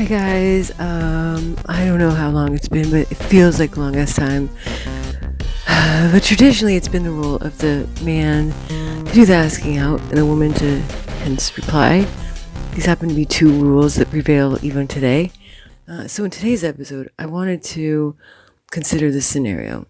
Hi 0.00 0.06
guys. 0.06 0.70
Um, 0.80 1.58
I 1.66 1.84
don't 1.84 1.98
know 1.98 2.08
how 2.08 2.30
long 2.30 2.54
it's 2.54 2.70
been, 2.70 2.90
but 2.90 3.00
it 3.12 3.16
feels 3.16 3.60
like 3.60 3.72
the 3.72 3.80
longest 3.80 4.16
time. 4.16 4.48
but 5.66 6.22
traditionally, 6.22 6.74
it's 6.74 6.88
been 6.88 7.04
the 7.04 7.10
role 7.10 7.36
of 7.36 7.58
the 7.58 7.86
man 8.02 8.50
to 9.04 9.12
do 9.12 9.26
the 9.26 9.34
asking 9.34 9.76
out 9.76 10.00
and 10.00 10.12
the 10.16 10.24
woman 10.24 10.54
to 10.54 10.80
hence 11.20 11.54
reply. 11.54 12.06
These 12.72 12.86
happen 12.86 13.10
to 13.10 13.14
be 13.14 13.26
two 13.26 13.52
rules 13.52 13.96
that 13.96 14.08
prevail 14.08 14.56
even 14.62 14.88
today. 14.88 15.32
Uh, 15.86 16.08
so 16.08 16.24
in 16.24 16.30
today's 16.30 16.64
episode, 16.64 17.10
I 17.18 17.26
wanted 17.26 17.62
to 17.64 18.16
consider 18.70 19.10
this 19.10 19.26
scenario. 19.26 19.86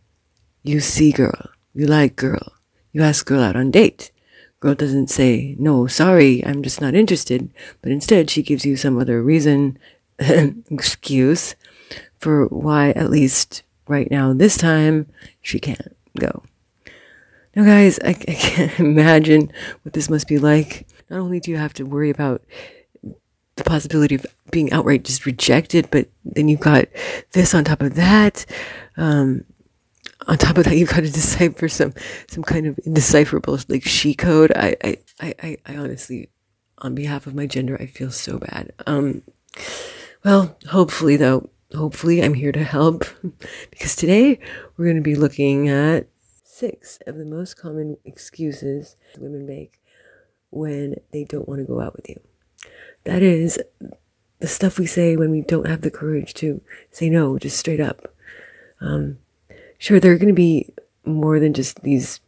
You 0.65 0.81
see 0.81 1.13
girl, 1.13 1.51
you 1.73 1.87
like 1.87 2.17
girl, 2.17 2.55
you 2.91 3.03
ask 3.03 3.25
girl 3.25 3.45
out 3.45 3.55
on 3.55 3.71
date. 3.71 4.11
Girl 4.59 4.75
doesn't 4.75 5.09
say, 5.09 5.55
no, 5.59 5.87
sorry, 5.87 6.45
I'm 6.45 6.63
just 6.65 6.81
not 6.81 6.95
interested, 6.95 7.49
but 7.81 7.93
instead 7.93 8.29
she 8.29 8.43
gives 8.43 8.67
you 8.67 8.77
some 8.77 8.99
other 8.99 9.23
reason, 9.23 9.79
excuse, 10.71 11.55
for 12.19 12.47
why, 12.47 12.91
at 12.91 13.11
least 13.11 13.63
right 13.89 14.11
now, 14.11 14.33
this 14.33 14.57
time, 14.57 15.07
she 15.41 15.59
can't 15.59 15.97
go. 16.19 16.43
Now, 17.57 17.65
guys, 17.65 17.99
I, 18.05 18.11
I 18.11 18.35
can't 18.35 18.79
imagine 18.81 19.51
what 19.83 19.95
this 19.95 20.11
must 20.11 20.29
be 20.29 20.39
like. 20.39 20.87
Not 21.09 21.21
only 21.21 21.41
do 21.41 21.51
you 21.51 21.57
have 21.57 21.75
to 21.75 21.85
worry 21.85 22.11
about 22.11 22.43
the 23.57 23.65
possibility 23.65 24.15
of 24.15 24.27
being 24.51 24.73
outright 24.73 25.05
just 25.05 25.27
rejected, 25.27 25.89
but 25.91 26.09
then 26.25 26.49
you've 26.49 26.61
got 26.61 26.87
this 27.33 27.55
on 27.55 27.65
top 27.65 27.83
of 27.83 27.95
that. 27.95 28.47
Um, 28.97 29.45
on 30.27 30.39
top 30.39 30.59
of 30.59 30.65
that, 30.65 30.77
you've 30.77 30.91
got 30.91 31.01
to 31.01 31.11
decipher 31.11 31.69
some 31.69 31.95
some 32.29 32.45
kind 32.45 32.67
of 32.67 32.79
indecipherable 32.85 33.59
like 33.69 33.85
she 33.85 34.15
code. 34.15 34.53
I 34.55 34.77
I, 34.85 34.97
I, 35.21 35.57
I 35.67 35.77
honestly, 35.77 36.29
on 36.79 36.95
behalf 36.95 37.27
of 37.27 37.35
my 37.35 37.47
gender, 37.47 37.77
I 37.81 37.87
feel 37.87 38.11
so 38.11 38.39
bad. 38.39 38.73
Um, 38.87 39.23
well, 40.25 40.57
hopefully 40.69 41.17
though, 41.17 41.51
hopefully 41.75 42.23
I'm 42.23 42.35
here 42.35 42.53
to 42.53 42.65
help 42.65 43.05
because 43.71 43.97
today 43.97 44.39
we're 44.77 44.87
going 44.87 44.97
to 44.97 45.03
be 45.03 45.15
looking 45.15 45.69
at 45.69 46.09
six 46.45 46.99
of 47.07 47.17
the 47.17 47.25
most 47.25 47.55
common 47.55 47.97
excuses 48.05 48.97
women 49.19 49.47
make 49.47 49.81
when 50.51 50.97
they 51.13 51.25
don't 51.25 51.49
want 51.49 51.61
to 51.61 51.67
go 51.67 51.81
out 51.81 51.97
with 51.97 52.09
you. 52.09 52.21
That 53.05 53.23
is 53.23 53.59
the 54.41 54.49
stuff 54.49 54.79
we 54.79 54.87
say 54.87 55.17
when 55.17 55.31
we 55.31 55.43
don't 55.43 55.67
have 55.67 55.83
the 55.83 55.91
courage 55.91 56.35
to 56.35 56.61
say 56.91 57.09
no, 57.09 57.39
just 57.39 57.59
straight 57.59 57.81
up. 57.81 58.15
Um, 58.81 59.19
sure, 59.79 60.01
there 60.01 60.13
are 60.13 60.19
going 60.19 60.29
to 60.29 60.35
be 60.35 60.73
more 61.05 61.41
than 61.41 61.55
just 61.55 61.83
these 61.83 62.21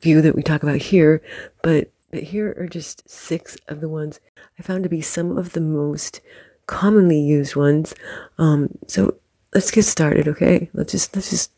few 0.00 0.20
that 0.22 0.34
we 0.34 0.42
talk 0.42 0.62
about 0.62 0.78
here, 0.78 1.22
but, 1.62 1.92
but 2.10 2.24
here 2.24 2.56
are 2.58 2.66
just 2.66 3.08
six 3.08 3.56
of 3.68 3.80
the 3.80 3.88
ones 3.88 4.18
I 4.58 4.62
found 4.62 4.82
to 4.82 4.88
be 4.88 5.00
some 5.00 5.36
of 5.38 5.52
the 5.52 5.60
most 5.60 6.20
commonly 6.66 7.20
used 7.20 7.56
ones. 7.56 7.94
Um, 8.38 8.78
so 8.86 9.16
let's 9.54 9.70
get 9.70 9.84
started, 9.84 10.28
okay? 10.28 10.70
Let's 10.72 10.92
just 10.92 11.14
let's 11.14 11.30
just 11.30 11.52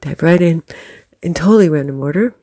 dive 0.00 0.22
right 0.22 0.40
in 0.40 0.62
in 1.22 1.34
totally 1.34 1.68
random 1.68 2.00
order. 2.00 2.34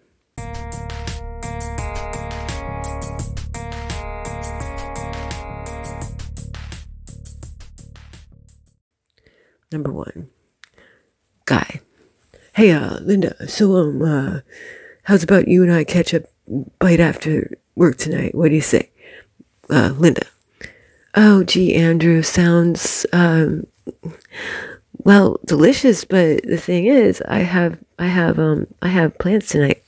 Number 9.72 9.92
one, 9.92 10.30
guy. 11.46 11.82
Hey, 12.56 12.72
uh, 12.72 13.00
Linda. 13.02 13.48
So, 13.48 13.76
um, 13.76 14.02
uh, 14.02 14.40
how's 15.04 15.22
about 15.22 15.48
you 15.48 15.62
and 15.62 15.72
I 15.72 15.84
catch 15.84 16.12
up 16.14 16.24
bite 16.80 17.00
after 17.00 17.52
work 17.76 17.98
tonight? 17.98 18.34
What 18.34 18.50
do 18.50 18.56
you 18.56 18.62
say? 18.62 18.90
Uh, 19.70 19.94
Linda. 19.96 20.26
Oh, 21.16 21.44
gee, 21.44 21.74
Andrew, 21.76 22.22
sounds, 22.22 23.06
um, 23.14 23.66
well, 25.04 25.40
delicious, 25.46 26.06
but 26.06 26.44
the 26.44 26.58
thing 26.58 26.86
is, 26.86 27.22
I 27.28 27.40
have, 27.40 27.80
I 27.98 28.08
have, 28.08 28.38
um, 28.38 28.68
I 28.82 28.90
have 28.90 29.18
plans 29.18 29.48
tonight. 29.48 29.84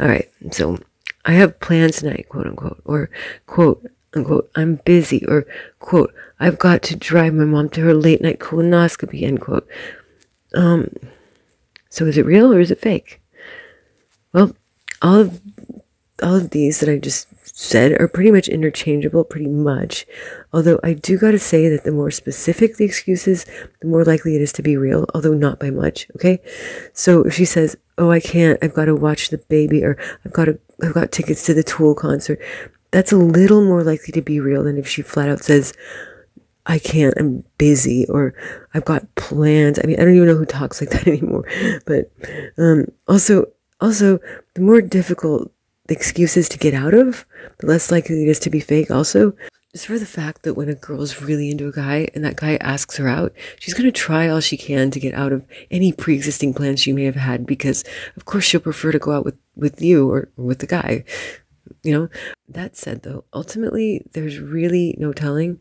All 0.00 0.08
right. 0.08 0.30
So 0.52 0.78
I 1.24 1.32
have 1.32 1.60
plans 1.60 1.98
tonight, 1.98 2.26
quote 2.28 2.46
unquote, 2.46 2.80
or 2.84 3.10
quote 3.46 3.84
unquote, 4.14 4.50
I'm 4.54 4.76
busy, 4.76 5.24
or 5.26 5.46
quote, 5.80 6.14
I've 6.40 6.58
got 6.58 6.82
to 6.84 6.96
drive 6.96 7.34
my 7.34 7.44
mom 7.44 7.68
to 7.70 7.80
her 7.82 7.94
late 7.94 8.22
night 8.22 8.38
colonoscopy, 8.38 9.22
end 9.22 9.40
quote. 9.40 9.68
Um, 10.54 10.90
so 11.90 12.06
is 12.06 12.16
it 12.16 12.26
real 12.26 12.52
or 12.52 12.60
is 12.60 12.70
it 12.70 12.80
fake? 12.80 13.20
Well, 14.32 14.56
all 15.02 15.16
of 15.16 15.40
all 16.22 16.36
of 16.36 16.50
these 16.50 16.80
that 16.80 16.88
I 16.88 16.98
just 16.98 17.28
said 17.60 18.00
are 18.00 18.06
pretty 18.06 18.30
much 18.30 18.46
interchangeable, 18.46 19.24
pretty 19.24 19.48
much. 19.48 20.06
Although 20.52 20.78
I 20.84 20.92
do 20.92 21.18
got 21.18 21.32
to 21.32 21.40
say 21.40 21.68
that 21.68 21.82
the 21.82 21.90
more 21.90 22.12
specific 22.12 22.76
the 22.76 22.84
excuses, 22.84 23.46
the 23.80 23.88
more 23.88 24.04
likely 24.04 24.36
it 24.36 24.40
is 24.40 24.52
to 24.52 24.62
be 24.62 24.76
real, 24.76 25.06
although 25.12 25.34
not 25.34 25.58
by 25.58 25.70
much. 25.70 26.06
Okay. 26.14 26.38
So 26.92 27.22
if 27.24 27.34
she 27.34 27.44
says, 27.44 27.76
Oh, 27.98 28.12
I 28.12 28.20
can't, 28.20 28.60
I've 28.62 28.74
got 28.74 28.84
to 28.84 28.94
watch 28.94 29.30
the 29.30 29.38
baby, 29.38 29.82
or 29.82 29.98
I've 30.24 30.32
got 30.32 30.44
to, 30.44 30.60
I've 30.80 30.94
got 30.94 31.10
tickets 31.10 31.44
to 31.46 31.54
the 31.54 31.64
Tool 31.64 31.96
concert, 31.96 32.40
that's 32.92 33.10
a 33.10 33.16
little 33.16 33.64
more 33.64 33.82
likely 33.82 34.12
to 34.12 34.22
be 34.22 34.38
real 34.38 34.62
than 34.62 34.78
if 34.78 34.86
she 34.86 35.02
flat 35.02 35.28
out 35.28 35.42
says, 35.42 35.72
I 36.64 36.78
can't, 36.78 37.14
I'm 37.18 37.42
busy, 37.58 38.06
or 38.08 38.34
I've 38.72 38.84
got 38.84 39.12
plans. 39.16 39.80
I 39.82 39.86
mean, 39.88 39.98
I 39.98 40.04
don't 40.04 40.14
even 40.14 40.28
know 40.28 40.36
who 40.36 40.46
talks 40.46 40.80
like 40.80 40.90
that 40.90 41.08
anymore. 41.08 41.44
But 41.86 42.08
um, 42.56 42.84
also, 43.08 43.46
also, 43.80 44.20
the 44.54 44.60
more 44.60 44.80
difficult 44.80 45.50
the 45.88 45.94
excuses 45.94 46.48
to 46.50 46.58
get 46.58 46.74
out 46.74 46.94
of, 46.94 47.26
the 47.58 47.66
less 47.66 47.90
likely 47.90 48.22
it 48.22 48.28
is 48.28 48.38
to 48.40 48.50
be 48.50 48.60
fake, 48.60 48.90
also. 48.90 49.34
Just 49.72 49.86
for 49.86 49.98
the 49.98 50.06
fact 50.06 50.44
that 50.44 50.54
when 50.54 50.70
a 50.70 50.74
girl's 50.74 51.20
really 51.20 51.50
into 51.50 51.68
a 51.68 51.72
guy 51.72 52.08
and 52.14 52.24
that 52.24 52.36
guy 52.36 52.56
asks 52.56 52.96
her 52.96 53.06
out, 53.06 53.32
she's 53.58 53.74
going 53.74 53.84
to 53.84 53.92
try 53.92 54.28
all 54.28 54.40
she 54.40 54.56
can 54.56 54.90
to 54.90 55.00
get 55.00 55.12
out 55.12 55.32
of 55.32 55.46
any 55.70 55.92
pre 55.92 56.14
existing 56.14 56.54
plans 56.54 56.80
she 56.80 56.92
may 56.92 57.04
have 57.04 57.16
had 57.16 57.44
because, 57.44 57.84
of 58.16 58.24
course, 58.24 58.44
she'll 58.44 58.60
prefer 58.60 58.92
to 58.92 58.98
go 58.98 59.12
out 59.12 59.26
with, 59.26 59.36
with 59.56 59.82
you 59.82 60.10
or, 60.10 60.30
or 60.38 60.44
with 60.44 60.60
the 60.60 60.66
guy 60.66 61.04
you 61.82 61.92
know? 61.92 62.08
That 62.48 62.76
said 62.76 63.02
though 63.02 63.24
ultimately 63.32 64.06
there's 64.12 64.38
really 64.38 64.94
no 64.98 65.12
telling. 65.12 65.60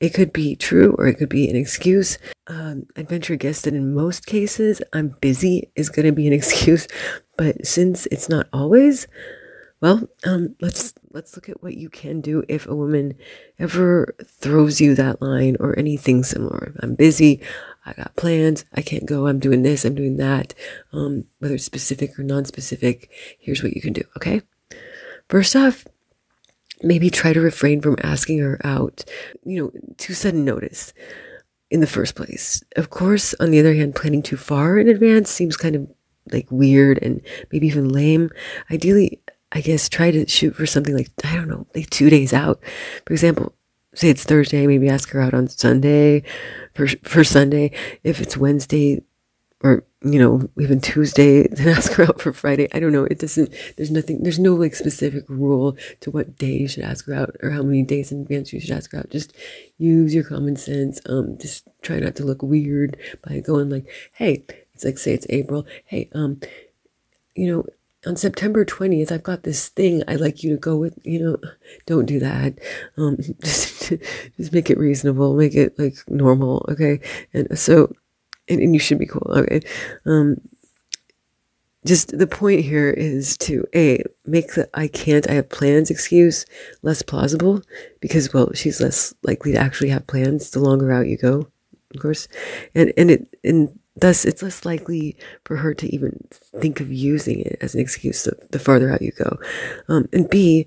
It 0.00 0.10
could 0.10 0.32
be 0.32 0.54
true 0.54 0.94
or 0.98 1.06
it 1.06 1.14
could 1.14 1.28
be 1.28 1.48
an 1.48 1.56
excuse. 1.56 2.18
Um, 2.46 2.86
i'd 2.96 3.08
venture 3.08 3.36
guess 3.36 3.62
that 3.62 3.74
in 3.74 3.92
most 3.92 4.24
cases 4.26 4.80
i'm 4.92 5.16
busy 5.20 5.72
is 5.74 5.88
going 5.88 6.06
to 6.06 6.12
be 6.12 6.26
an 6.26 6.32
excuse. 6.40 6.86
But 7.36 7.66
since 7.66 8.06
it's 8.06 8.28
not 8.28 8.48
always 8.52 9.06
well 9.80 10.08
um, 10.24 10.54
let's 10.60 10.94
let's 11.12 11.34
look 11.36 11.48
at 11.48 11.62
what 11.62 11.76
you 11.76 11.88
can 11.88 12.20
do 12.20 12.42
if 12.48 12.66
a 12.66 12.74
woman 12.74 13.14
ever 13.58 14.14
throws 14.24 14.80
you 14.80 14.94
that 14.94 15.20
line 15.22 15.56
or 15.60 15.78
anything 15.78 16.22
similar 16.22 16.74
i'm 16.80 16.94
busy 16.94 17.40
i 17.84 17.92
got 17.92 18.16
plans 18.16 18.64
i 18.74 18.82
can't 18.82 19.06
go 19.06 19.26
i'm 19.26 19.38
doing 19.38 19.62
this 19.62 19.84
i'm 19.84 19.94
doing 19.94 20.16
that 20.16 20.54
um, 20.92 21.24
whether 21.38 21.54
it's 21.54 21.64
specific 21.64 22.18
or 22.18 22.22
non-specific 22.22 23.10
here's 23.38 23.62
what 23.62 23.74
you 23.74 23.80
can 23.80 23.92
do 23.92 24.02
okay 24.16 24.42
First 25.28 25.56
off, 25.56 25.86
maybe 26.82 27.10
try 27.10 27.32
to 27.32 27.40
refrain 27.40 27.80
from 27.80 27.96
asking 28.02 28.38
her 28.38 28.60
out, 28.64 29.04
you 29.44 29.62
know, 29.62 29.94
too 29.96 30.14
sudden 30.14 30.44
notice 30.44 30.92
in 31.70 31.80
the 31.80 31.86
first 31.86 32.14
place. 32.14 32.62
Of 32.76 32.90
course, 32.90 33.34
on 33.40 33.50
the 33.50 33.58
other 33.58 33.74
hand, 33.74 33.96
planning 33.96 34.22
too 34.22 34.36
far 34.36 34.78
in 34.78 34.88
advance 34.88 35.30
seems 35.30 35.56
kind 35.56 35.74
of 35.74 35.90
like 36.30 36.46
weird 36.50 36.98
and 37.02 37.20
maybe 37.50 37.66
even 37.66 37.88
lame. 37.88 38.30
Ideally, 38.70 39.20
I 39.56 39.62
guess 39.62 39.88
try 39.88 40.10
to 40.10 40.28
shoot 40.28 40.54
for 40.54 40.66
something 40.66 40.94
like, 40.94 41.08
I 41.24 41.34
don't 41.34 41.48
know, 41.48 41.66
like 41.74 41.88
two 41.88 42.10
days 42.10 42.34
out. 42.34 42.60
For 43.06 43.14
example, 43.14 43.54
say 43.94 44.10
it's 44.10 44.22
Thursday, 44.22 44.66
maybe 44.66 44.90
ask 44.90 45.08
her 45.12 45.20
out 45.22 45.32
on 45.32 45.48
Sunday 45.48 46.24
for, 46.74 46.86
for 46.86 47.24
Sunday. 47.24 47.70
If 48.04 48.20
it's 48.20 48.36
Wednesday, 48.36 49.02
or 49.62 49.84
you 50.02 50.18
know 50.18 50.46
even 50.60 50.82
tuesday 50.82 51.48
then 51.50 51.68
ask 51.68 51.92
her 51.94 52.04
out 52.04 52.20
for 52.20 52.30
friday 52.30 52.68
i 52.74 52.78
don't 52.78 52.92
know 52.92 53.04
it 53.04 53.18
doesn't 53.18 53.50
there's 53.78 53.90
nothing 53.90 54.22
there's 54.22 54.38
no 54.38 54.54
like 54.54 54.74
specific 54.74 55.24
rule 55.28 55.74
to 56.00 56.10
what 56.10 56.36
day 56.36 56.52
you 56.52 56.68
should 56.68 56.84
ask 56.84 57.06
her 57.06 57.14
out 57.14 57.34
or 57.42 57.50
how 57.50 57.62
many 57.62 57.82
days 57.82 58.12
in 58.12 58.20
advance 58.20 58.52
you 58.52 58.60
should 58.60 58.70
ask 58.70 58.92
her 58.92 58.98
out 58.98 59.08
just 59.08 59.34
use 59.78 60.14
your 60.14 60.24
common 60.24 60.56
sense 60.56 61.00
um 61.06 61.38
just 61.38 61.66
try 61.80 61.98
not 61.98 62.14
to 62.14 62.22
look 62.22 62.42
weird 62.42 62.98
by 63.26 63.40
going 63.40 63.70
like 63.70 63.88
hey 64.12 64.44
it's 64.74 64.84
like 64.84 64.98
say 64.98 65.14
it's 65.14 65.26
april 65.30 65.66
hey 65.86 66.10
um 66.12 66.38
you 67.34 67.50
know 67.50 67.64
on 68.06 68.16
September 68.16 68.64
20th, 68.64 69.10
I've 69.10 69.22
got 69.22 69.42
this 69.42 69.68
thing 69.68 70.02
I'd 70.06 70.20
like 70.20 70.42
you 70.42 70.50
to 70.50 70.56
go 70.56 70.76
with, 70.76 70.98
you 71.02 71.22
know, 71.22 71.36
don't 71.86 72.06
do 72.06 72.20
that. 72.20 72.58
Um, 72.96 73.16
just, 73.42 73.92
just 74.36 74.52
make 74.52 74.70
it 74.70 74.78
reasonable, 74.78 75.34
make 75.34 75.54
it 75.54 75.78
like 75.78 75.96
normal. 76.08 76.64
Okay. 76.68 77.00
And 77.34 77.58
so 77.58 77.92
and, 78.48 78.60
and 78.60 78.74
you 78.74 78.78
should 78.78 78.98
be 78.98 79.06
cool. 79.06 79.26
Okay. 79.28 79.60
Um, 80.04 80.40
just 81.84 82.18
the 82.18 82.26
point 82.26 82.62
here 82.62 82.90
is 82.90 83.36
to 83.38 83.64
a 83.74 84.02
make 84.24 84.54
the 84.54 84.68
I 84.74 84.88
can't 84.88 85.28
I 85.30 85.34
have 85.34 85.48
plans 85.48 85.88
excuse 85.88 86.44
less 86.82 87.00
plausible 87.00 87.62
because 88.00 88.34
well 88.34 88.50
she's 88.54 88.80
less 88.80 89.14
likely 89.22 89.52
to 89.52 89.58
actually 89.58 89.90
have 89.90 90.06
plans 90.08 90.50
the 90.50 90.58
longer 90.58 90.90
out 90.90 91.06
you 91.06 91.16
go, 91.16 91.46
of 91.94 92.00
course, 92.00 92.26
and 92.74 92.92
and 92.96 93.12
it 93.12 93.28
and 93.44 93.78
thus 93.96 94.24
it's 94.24 94.42
less 94.42 94.64
likely 94.64 95.16
for 95.44 95.56
her 95.56 95.74
to 95.74 95.92
even 95.94 96.26
think 96.60 96.80
of 96.80 96.92
using 96.92 97.40
it 97.40 97.56
as 97.60 97.74
an 97.74 97.80
excuse 97.80 98.24
the, 98.24 98.36
the 98.50 98.58
farther 98.58 98.90
out 98.90 99.02
you 99.02 99.12
go, 99.12 99.38
um, 99.88 100.08
and 100.12 100.28
b 100.30 100.66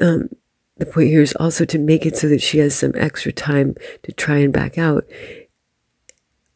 um, 0.00 0.28
the 0.76 0.86
point 0.86 1.08
here 1.08 1.22
is 1.22 1.34
also 1.34 1.64
to 1.64 1.78
make 1.78 2.06
it 2.06 2.16
so 2.16 2.28
that 2.28 2.40
she 2.40 2.58
has 2.58 2.74
some 2.74 2.92
extra 2.94 3.32
time 3.32 3.74
to 4.04 4.12
try 4.12 4.38
and 4.38 4.52
back 4.52 4.78
out 4.78 5.04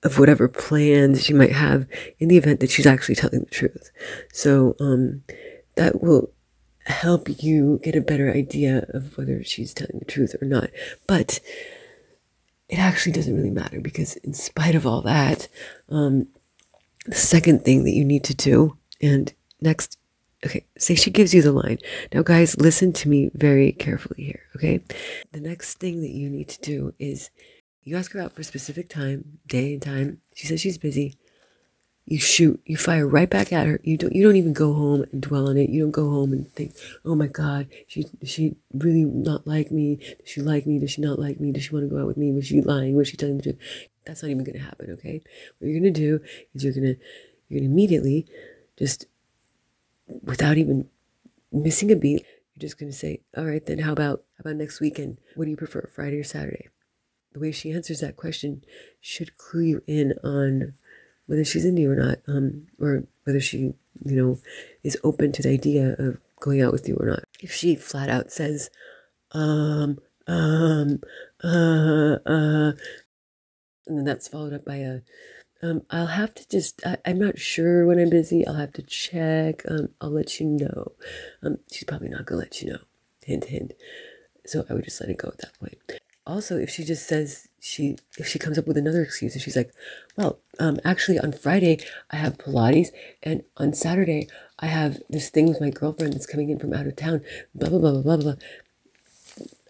of 0.02 0.18
whatever 0.18 0.48
plans 0.48 1.24
she 1.24 1.32
might 1.32 1.52
have 1.52 1.86
in 2.18 2.28
the 2.28 2.36
event 2.36 2.60
that 2.60 2.70
she's 2.70 2.86
actually 2.86 3.14
telling 3.14 3.40
the 3.40 3.46
truth. 3.46 3.90
So 4.32 4.76
um, 4.80 5.22
that 5.76 6.02
will 6.02 6.30
help 6.86 7.28
you 7.42 7.80
get 7.82 7.94
a 7.94 8.00
better 8.00 8.32
idea 8.32 8.86
of 8.88 9.16
whether 9.16 9.42
she's 9.44 9.72
telling 9.72 9.98
the 10.00 10.04
truth 10.04 10.34
or 10.40 10.46
not. 10.46 10.70
But 11.06 11.40
it 12.72 12.78
actually 12.78 13.12
doesn't 13.12 13.36
really 13.36 13.50
matter 13.50 13.80
because, 13.82 14.16
in 14.16 14.32
spite 14.32 14.74
of 14.74 14.86
all 14.86 15.02
that, 15.02 15.46
um, 15.90 16.26
the 17.04 17.14
second 17.14 17.66
thing 17.66 17.84
that 17.84 17.92
you 17.92 18.02
need 18.02 18.24
to 18.24 18.34
do, 18.34 18.78
and 19.02 19.30
next, 19.60 19.98
okay, 20.46 20.64
say 20.78 20.94
she 20.94 21.10
gives 21.10 21.34
you 21.34 21.42
the 21.42 21.52
line. 21.52 21.76
Now, 22.14 22.22
guys, 22.22 22.58
listen 22.58 22.94
to 22.94 23.10
me 23.10 23.30
very 23.34 23.72
carefully 23.72 24.24
here, 24.24 24.44
okay? 24.56 24.80
The 25.32 25.40
next 25.40 25.80
thing 25.80 26.00
that 26.00 26.12
you 26.12 26.30
need 26.30 26.48
to 26.48 26.60
do 26.62 26.94
is 26.98 27.28
you 27.82 27.94
ask 27.94 28.12
her 28.12 28.20
out 28.20 28.32
for 28.32 28.40
a 28.40 28.44
specific 28.44 28.88
time, 28.88 29.38
day 29.46 29.74
and 29.74 29.82
time. 29.82 30.22
She 30.34 30.46
says 30.46 30.62
she's 30.62 30.78
busy. 30.78 31.18
You 32.04 32.18
shoot, 32.18 32.60
you 32.66 32.76
fire 32.76 33.06
right 33.06 33.30
back 33.30 33.52
at 33.52 33.66
her. 33.66 33.80
You 33.84 33.96
don't 33.96 34.12
you 34.12 34.24
don't 34.24 34.36
even 34.36 34.52
go 34.52 34.74
home 34.74 35.04
and 35.12 35.22
dwell 35.22 35.48
on 35.48 35.56
it. 35.56 35.70
You 35.70 35.82
don't 35.82 35.92
go 35.92 36.10
home 36.10 36.32
and 36.32 36.50
think, 36.52 36.74
oh 37.04 37.14
my 37.14 37.28
God, 37.28 37.68
she 37.86 38.06
she 38.24 38.56
really 38.74 39.04
not 39.04 39.46
like 39.46 39.70
me? 39.70 39.96
Does 39.96 40.28
she 40.28 40.40
like 40.40 40.66
me? 40.66 40.80
Does 40.80 40.90
she 40.90 41.00
not 41.00 41.18
like 41.18 41.40
me? 41.40 41.52
Does 41.52 41.64
she 41.64 41.70
want 41.70 41.88
to 41.88 41.94
go 41.94 42.00
out 42.00 42.08
with 42.08 42.16
me? 42.16 42.32
Was 42.32 42.46
she 42.46 42.60
lying? 42.60 42.96
Was 42.96 43.08
she 43.08 43.16
telling 43.16 43.36
the 43.36 43.42
truth? 43.44 43.58
That's 44.04 44.22
not 44.22 44.30
even 44.30 44.42
gonna 44.42 44.58
happen, 44.58 44.90
okay? 44.90 45.22
What 45.58 45.68
you're 45.68 45.78
gonna 45.78 45.92
do 45.92 46.20
is 46.54 46.64
you're 46.64 46.72
gonna 46.72 46.96
you're 47.48 47.60
gonna 47.60 47.70
immediately 47.70 48.26
just 48.76 49.06
without 50.22 50.58
even 50.58 50.88
missing 51.52 51.90
a 51.92 51.96
beat, 51.96 52.24
you're 52.54 52.60
just 52.60 52.78
gonna 52.78 52.92
say, 52.92 53.20
All 53.36 53.44
right, 53.44 53.64
then 53.64 53.78
how 53.78 53.92
about 53.92 54.22
how 54.38 54.42
about 54.42 54.56
next 54.56 54.80
weekend? 54.80 55.18
What 55.36 55.44
do 55.44 55.50
you 55.50 55.56
prefer, 55.56 55.88
Friday 55.94 56.18
or 56.18 56.24
Saturday? 56.24 56.68
The 57.32 57.40
way 57.40 57.52
she 57.52 57.72
answers 57.72 58.00
that 58.00 58.16
question 58.16 58.64
should 59.00 59.38
clue 59.38 59.62
you 59.62 59.82
in 59.86 60.14
on 60.22 60.74
whether 61.32 61.44
she's 61.46 61.64
you 61.64 61.90
or 61.90 61.96
not, 61.96 62.18
um, 62.28 62.66
or 62.78 63.04
whether 63.24 63.40
she, 63.40 63.72
you 64.04 64.16
know, 64.16 64.38
is 64.82 64.98
open 65.02 65.32
to 65.32 65.42
the 65.42 65.48
idea 65.48 65.96
of 65.98 66.20
going 66.40 66.60
out 66.60 66.72
with 66.72 66.86
you 66.86 66.94
or 67.00 67.06
not. 67.06 67.24
If 67.40 67.54
she 67.54 67.74
flat 67.74 68.10
out 68.10 68.30
says, 68.30 68.68
um, 69.30 69.98
um, 70.26 71.00
uh, 71.42 72.18
uh, 72.26 72.72
and 73.86 73.98
then 73.98 74.04
that's 74.04 74.28
followed 74.28 74.52
up 74.52 74.66
by 74.66 74.76
a, 74.76 75.00
um, 75.62 75.80
I'll 75.88 76.08
have 76.08 76.34
to 76.34 76.46
just, 76.50 76.86
I, 76.86 76.98
am 77.06 77.18
not 77.18 77.38
sure 77.38 77.86
when 77.86 77.98
I'm 77.98 78.10
busy. 78.10 78.46
I'll 78.46 78.54
have 78.54 78.74
to 78.74 78.82
check. 78.82 79.62
Um, 79.66 79.88
I'll 80.02 80.10
let 80.10 80.38
you 80.38 80.46
know. 80.46 80.92
Um, 81.42 81.56
she's 81.72 81.84
probably 81.84 82.10
not 82.10 82.26
going 82.26 82.42
to 82.42 82.44
let 82.44 82.60
you 82.60 82.72
know. 82.72 82.80
Hint, 83.24 83.44
hint. 83.46 83.72
So 84.44 84.66
I 84.68 84.74
would 84.74 84.84
just 84.84 85.00
let 85.00 85.08
it 85.08 85.16
go 85.16 85.28
at 85.28 85.38
that 85.38 85.58
point 85.58 85.78
also 86.26 86.58
if 86.58 86.70
she 86.70 86.84
just 86.84 87.06
says 87.06 87.48
she 87.72 87.96
if 88.18 88.26
she 88.26 88.38
comes 88.38 88.58
up 88.58 88.66
with 88.66 88.76
another 88.76 89.02
excuse 89.02 89.32
and 89.34 89.42
she's 89.42 89.56
like 89.56 89.72
well 90.16 90.38
um 90.58 90.78
actually 90.84 91.18
on 91.18 91.32
friday 91.32 91.78
i 92.10 92.16
have 92.16 92.38
pilates 92.38 92.88
and 93.22 93.42
on 93.56 93.72
saturday 93.72 94.28
i 94.58 94.66
have 94.66 94.98
this 95.08 95.30
thing 95.30 95.48
with 95.48 95.60
my 95.60 95.70
girlfriend 95.70 96.12
that's 96.12 96.26
coming 96.26 96.50
in 96.50 96.58
from 96.58 96.72
out 96.72 96.86
of 96.86 96.96
town 96.96 97.22
blah 97.54 97.68
blah 97.68 97.78
blah 97.78 97.92
blah 97.92 98.02
blah 98.02 98.16
blah. 98.16 98.34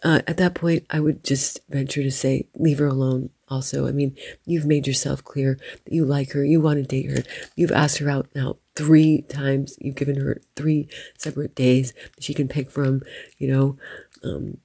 Uh, 0.04 0.20
at 0.26 0.36
that 0.36 0.54
point 0.54 0.84
i 0.90 0.98
would 0.98 1.22
just 1.22 1.60
venture 1.68 2.02
to 2.02 2.10
say 2.10 2.46
leave 2.56 2.78
her 2.78 2.86
alone 2.88 3.30
also. 3.52 3.86
I 3.86 3.92
mean 3.92 4.16
you've 4.44 4.66
made 4.66 4.86
yourself 4.86 5.22
clear 5.22 5.58
that 5.84 5.92
you 5.92 6.04
like 6.04 6.32
her 6.32 6.44
you 6.44 6.60
want 6.60 6.78
to 6.78 6.82
date 6.82 7.10
her. 7.10 7.22
You've 7.54 7.70
asked 7.70 7.98
her 7.98 8.08
out 8.08 8.28
now 8.34 8.56
three 8.74 9.22
times. 9.22 9.76
You've 9.78 9.94
given 9.94 10.16
her 10.16 10.40
three 10.56 10.88
separate 11.18 11.54
days 11.54 11.92
that 12.14 12.24
she 12.24 12.34
can 12.34 12.48
pick 12.48 12.70
from 12.70 13.02
you 13.38 13.48
know 13.48 13.76
um, 14.24 14.58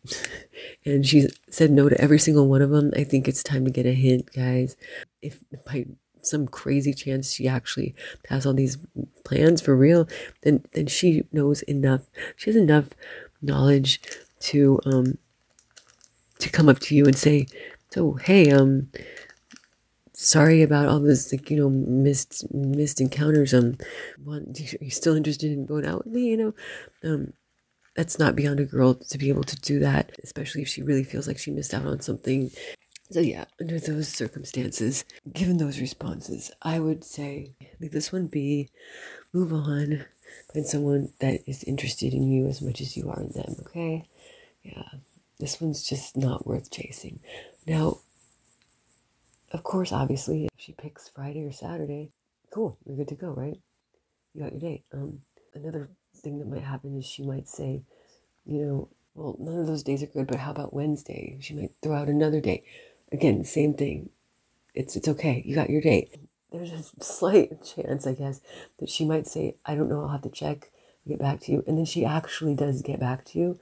and 0.86 1.06
she 1.06 1.28
said 1.50 1.72
no 1.72 1.90
to 1.90 2.00
every 2.00 2.20
single 2.20 2.48
one 2.48 2.62
of 2.62 2.70
them. 2.70 2.92
I 2.96 3.04
think 3.04 3.28
it's 3.28 3.44
time 3.44 3.66
to 3.66 3.72
get 3.72 3.86
a 3.86 3.94
hint, 3.94 4.30
guys. 4.34 4.76
If 5.22 5.44
by 5.66 5.86
some 6.22 6.48
crazy 6.48 6.94
chance 6.94 7.34
she 7.34 7.48
actually 7.48 7.96
has 8.30 8.46
all 8.46 8.54
these 8.54 8.78
plans 9.24 9.62
for 9.62 9.76
real, 9.76 10.08
then 10.44 10.64
then 10.74 10.88
she 10.88 11.24
knows 11.32 11.62
enough. 11.64 12.08
She 12.36 12.50
has 12.50 12.58
enough 12.58 12.90
knowledge 13.42 14.02
to 14.40 14.80
um 14.86 15.18
to 16.40 16.50
come 16.50 16.70
up 16.70 16.80
to 16.80 16.96
you 16.96 17.06
and 17.06 17.18
say, 17.18 17.48
"So 17.92 18.14
hey, 18.14 18.52
um." 18.52 18.90
sorry 20.20 20.64
about 20.64 20.88
all 20.88 21.00
this 21.00 21.32
like 21.32 21.52
you 21.52 21.58
know 21.58 21.70
missed 21.70 22.52
missed 22.52 23.00
encounters 23.00 23.54
um 23.54 23.78
want, 24.26 24.60
are 24.60 24.84
you 24.84 24.90
still 24.90 25.16
interested 25.16 25.52
in 25.52 25.64
going 25.64 25.86
out 25.86 26.04
with 26.04 26.12
me 26.12 26.24
you 26.32 26.36
know 26.36 26.54
um 27.04 27.34
that's 27.98 28.20
not 28.20 28.36
beyond 28.36 28.60
a 28.60 28.66
girl 28.66 28.94
to 28.94 29.18
be 29.18 29.28
able 29.28 29.44
to 29.44 29.56
do 29.58 29.80
that, 29.80 30.12
especially 30.24 30.62
if 30.62 30.68
she 30.68 30.84
really 30.84 31.04
feels 31.04 31.28
like 31.28 31.40
she 31.40 31.50
missed 31.50 31.74
out 31.74 31.88
on 31.88 32.00
something. 32.00 32.52
So, 33.10 33.20
yeah, 33.20 33.46
under 33.60 33.80
those 33.80 34.08
circumstances, 34.08 35.04
given 35.34 35.58
those 35.58 35.82
responses, 35.82 36.52
I 36.62 36.80
would 36.80 37.04
say 37.04 37.56
leave 37.80 37.92
this 37.92 38.14
one 38.14 38.28
be, 38.28 38.70
move 39.34 39.52
on, 39.52 40.06
find 40.54 40.66
someone 40.66 41.10
that 41.20 41.42
is 41.48 41.64
interested 41.64 42.14
in 42.14 42.30
you 42.30 42.46
as 42.48 42.62
much 42.62 42.82
as 42.82 42.96
you 42.96 43.10
are 43.10 43.20
in 43.20 43.30
them, 43.30 43.56
okay? 43.66 44.08
Yeah, 44.62 44.84
this 45.40 45.60
one's 45.60 45.84
just 45.84 46.16
not 46.16 46.46
worth 46.46 46.70
chasing. 46.70 47.20
Now, 47.66 48.02
of 49.52 49.64
course, 49.64 49.92
obviously, 49.92 50.46
if 50.46 50.52
she 50.58 50.74
picks 50.74 51.10
Friday 51.10 51.44
or 51.48 51.52
Saturday, 51.52 52.12
cool, 52.52 52.78
you're 52.86 52.98
good 52.98 53.08
to 53.08 53.16
go, 53.16 53.32
right? 53.32 53.60
You 54.36 54.44
got 54.44 54.52
your 54.52 54.62
date. 54.62 54.84
Um, 54.94 55.22
another 55.56 55.90
thing 56.22 56.40
that 56.40 56.48
might 56.48 56.64
happen 56.64 56.98
is 56.98 57.06
she 57.06 57.24
might 57.24 57.48
say, 57.48 57.84
you 58.46 58.66
know, 58.66 58.90
well, 59.16 59.36
none 59.40 59.60
of 59.60 59.68
those 59.68 59.84
days 59.84 60.04
are 60.04 60.08
good, 60.08 60.28
but 60.28 60.40
how 60.40 60.52
about 60.52 60.74
Wednesday? 60.74 61.38
She 61.42 61.54
might 61.54 61.72
throw 61.82 61.96
out 61.96 62.08
another 62.08 62.40
day. 62.40 62.64
Again, 63.12 63.44
same 63.46 63.74
thing. 63.74 64.10
It's 64.76 64.96
it's 64.96 65.08
okay. 65.08 65.42
You 65.46 65.56
got 65.56 65.70
your 65.70 65.82
date. 65.82 66.16
There's 66.52 66.72
a 66.72 66.84
slight 67.04 67.64
chance, 67.64 68.06
I 68.06 68.14
guess, 68.14 68.42
that 68.80 68.90
she 68.90 69.06
might 69.06 69.28
say, 69.28 69.56
I 69.66 69.76
don't 69.76 69.90
know, 69.90 70.02
I'll 70.02 70.10
have 70.10 70.22
to 70.22 70.30
check, 70.30 70.70
get 71.08 71.20
back 71.20 71.40
to 71.42 71.52
you. 71.52 71.64
And 71.68 71.78
then 71.78 71.86
she 71.86 72.06
actually 72.06 72.56
does 72.56 72.82
get 72.82 73.00
back 73.00 73.26
to 73.26 73.40
you. 73.40 73.60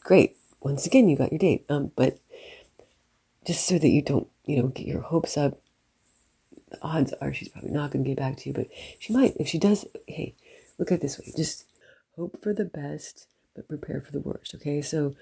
Great. 0.00 0.36
Once 0.60 0.86
again, 0.86 1.08
you 1.08 1.16
got 1.16 1.32
your 1.32 1.38
date. 1.38 1.64
Um, 1.68 1.92
but 1.96 2.18
just 3.46 3.66
so 3.66 3.78
that 3.78 3.88
you 3.88 4.02
don't, 4.02 4.28
you 4.44 4.60
know, 4.60 4.68
get 4.68 4.86
your 4.86 5.00
hopes 5.00 5.36
up, 5.36 5.58
the 6.70 6.78
odds 6.82 7.12
are 7.20 7.32
she's 7.32 7.48
probably 7.48 7.70
not 7.70 7.92
going 7.92 8.04
to 8.04 8.10
get 8.10 8.18
back 8.18 8.36
to 8.38 8.48
you, 8.48 8.54
but 8.54 8.66
she 8.98 9.12
might. 9.12 9.36
If 9.38 9.48
she 9.48 9.58
does, 9.58 9.86
hey, 10.06 10.34
look 10.78 10.92
at 10.92 11.00
this 11.00 11.18
way 11.18 11.32
just 11.36 11.66
hope 12.16 12.42
for 12.42 12.52
the 12.52 12.64
best, 12.64 13.28
but 13.54 13.68
prepare 13.68 14.00
for 14.00 14.12
the 14.12 14.20
worst. 14.20 14.54
Okay. 14.54 14.82
So 14.82 15.14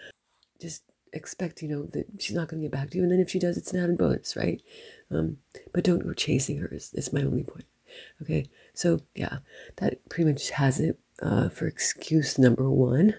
just 0.60 0.82
expect, 1.12 1.62
you 1.62 1.68
know, 1.68 1.84
that 1.86 2.06
she's 2.18 2.36
not 2.36 2.48
going 2.48 2.60
to 2.62 2.68
get 2.68 2.72
back 2.72 2.90
to 2.90 2.96
you. 2.96 3.02
And 3.02 3.12
then 3.12 3.20
if 3.20 3.30
she 3.30 3.38
does, 3.38 3.56
it's 3.56 3.72
an 3.72 3.82
added 3.82 3.98
bonus, 3.98 4.36
right? 4.36 4.62
Um, 5.10 5.38
but 5.72 5.84
don't 5.84 6.04
go 6.04 6.12
chasing 6.12 6.58
her, 6.58 6.68
is, 6.68 6.92
is 6.94 7.12
my 7.12 7.22
only 7.22 7.44
point. 7.44 7.66
Okay. 8.22 8.46
So 8.72 9.00
yeah, 9.14 9.38
that 9.76 10.08
pretty 10.08 10.30
much 10.30 10.50
has 10.50 10.80
it 10.80 10.98
uh, 11.22 11.48
for 11.48 11.66
excuse 11.66 12.38
number 12.38 12.70
one. 12.70 13.14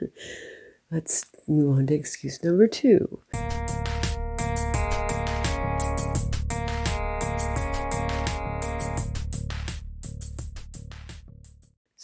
Let's 0.92 1.25
move 1.48 1.77
on 1.77 1.88
to 1.88 1.94
excuse 1.94 2.44
number 2.44 2.68
two. 2.68 3.22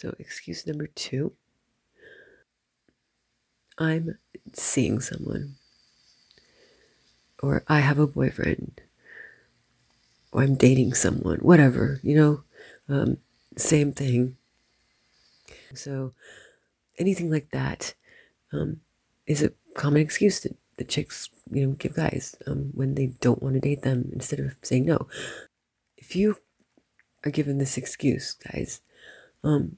So, 0.02 0.16
excuse 0.18 0.66
number 0.66 0.88
two. 0.88 1.30
I'm 3.78 4.18
seeing 4.52 4.98
someone, 4.98 5.54
or 7.40 7.62
I 7.68 7.78
have 7.78 8.00
a 8.00 8.08
boyfriend, 8.08 8.80
or 10.32 10.42
I'm 10.42 10.56
dating 10.56 10.94
someone, 10.94 11.38
whatever, 11.38 12.00
you 12.02 12.16
know, 12.16 12.42
um, 12.88 13.18
same 13.56 13.92
thing. 13.92 14.38
So, 15.72 16.14
anything 16.98 17.30
like 17.30 17.50
that 17.50 17.94
um, 18.52 18.80
is 19.28 19.40
a 19.40 19.52
common 19.76 20.02
excuse 20.02 20.40
that 20.40 20.56
the 20.78 20.84
chicks, 20.84 21.30
you 21.48 21.64
know, 21.64 21.72
give 21.74 21.94
guys 21.94 22.34
um, 22.48 22.72
when 22.74 22.96
they 22.96 23.12
don't 23.20 23.40
want 23.40 23.54
to 23.54 23.60
date 23.60 23.82
them 23.82 24.10
instead 24.12 24.40
of 24.40 24.56
saying 24.62 24.84
no. 24.84 25.06
If 25.96 26.16
you 26.16 26.38
are 27.24 27.30
given 27.30 27.58
this 27.58 27.78
excuse, 27.78 28.32
guys, 28.32 28.80
um, 29.44 29.76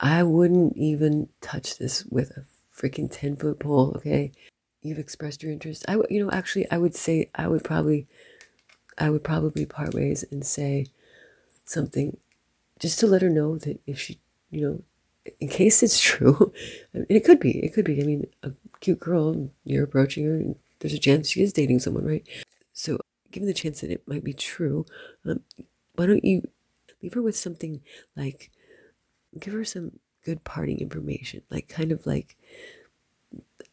I 0.00 0.22
wouldn't 0.22 0.76
even 0.78 1.28
touch 1.42 1.76
this 1.76 2.04
with 2.06 2.30
a 2.30 2.44
freaking 2.74 3.08
10 3.10 3.36
foot 3.36 3.60
pole, 3.60 3.92
okay? 3.96 4.32
You've 4.82 4.98
expressed 4.98 5.42
your 5.42 5.52
interest. 5.52 5.84
I, 5.88 5.98
you 6.08 6.24
know, 6.24 6.30
actually, 6.30 6.68
I 6.70 6.78
would 6.78 6.94
say 6.94 7.28
I 7.34 7.46
would 7.48 7.62
probably, 7.62 8.06
I 8.96 9.10
would 9.10 9.22
probably 9.22 9.66
part 9.66 9.92
ways 9.92 10.24
and 10.30 10.44
say 10.44 10.86
something 11.66 12.16
just 12.78 12.98
to 13.00 13.06
let 13.06 13.20
her 13.20 13.28
know 13.28 13.58
that 13.58 13.78
if 13.86 14.00
she, 14.00 14.18
you 14.50 14.62
know, 14.62 14.82
in 15.38 15.48
case 15.48 15.82
it's 15.82 16.00
true, 16.00 16.52
and 16.94 17.04
it 17.10 17.24
could 17.26 17.38
be, 17.38 17.58
it 17.58 17.74
could 17.74 17.84
be. 17.84 18.00
I 18.00 18.06
mean, 18.06 18.26
a 18.42 18.52
cute 18.80 19.00
girl, 19.00 19.50
you're 19.64 19.84
approaching 19.84 20.24
her, 20.24 20.34
and 20.34 20.56
there's 20.78 20.94
a 20.94 20.98
chance 20.98 21.28
she 21.28 21.42
is 21.42 21.52
dating 21.52 21.80
someone, 21.80 22.06
right? 22.06 22.26
So, 22.72 22.98
given 23.30 23.46
the 23.46 23.54
chance 23.54 23.82
that 23.82 23.90
it 23.90 24.08
might 24.08 24.24
be 24.24 24.32
true, 24.32 24.86
um, 25.26 25.40
why 25.96 26.06
don't 26.06 26.24
you 26.24 26.48
leave 27.02 27.12
her 27.12 27.20
with 27.22 27.36
something 27.36 27.82
like, 28.16 28.50
give 29.38 29.54
her 29.54 29.64
some 29.64 29.98
good 30.24 30.44
parting 30.44 30.80
information, 30.80 31.42
like 31.50 31.68
kind 31.68 31.92
of 31.92 32.06
like 32.06 32.36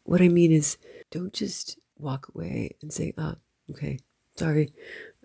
what 0.04 0.22
I 0.22 0.28
mean 0.28 0.52
is, 0.52 0.78
don't 1.10 1.32
just 1.32 1.78
walk 1.98 2.30
away 2.34 2.76
and 2.80 2.92
say, 2.92 3.12
"Ah, 3.18 3.34
oh, 3.36 3.72
okay, 3.72 3.98
sorry." 4.36 4.72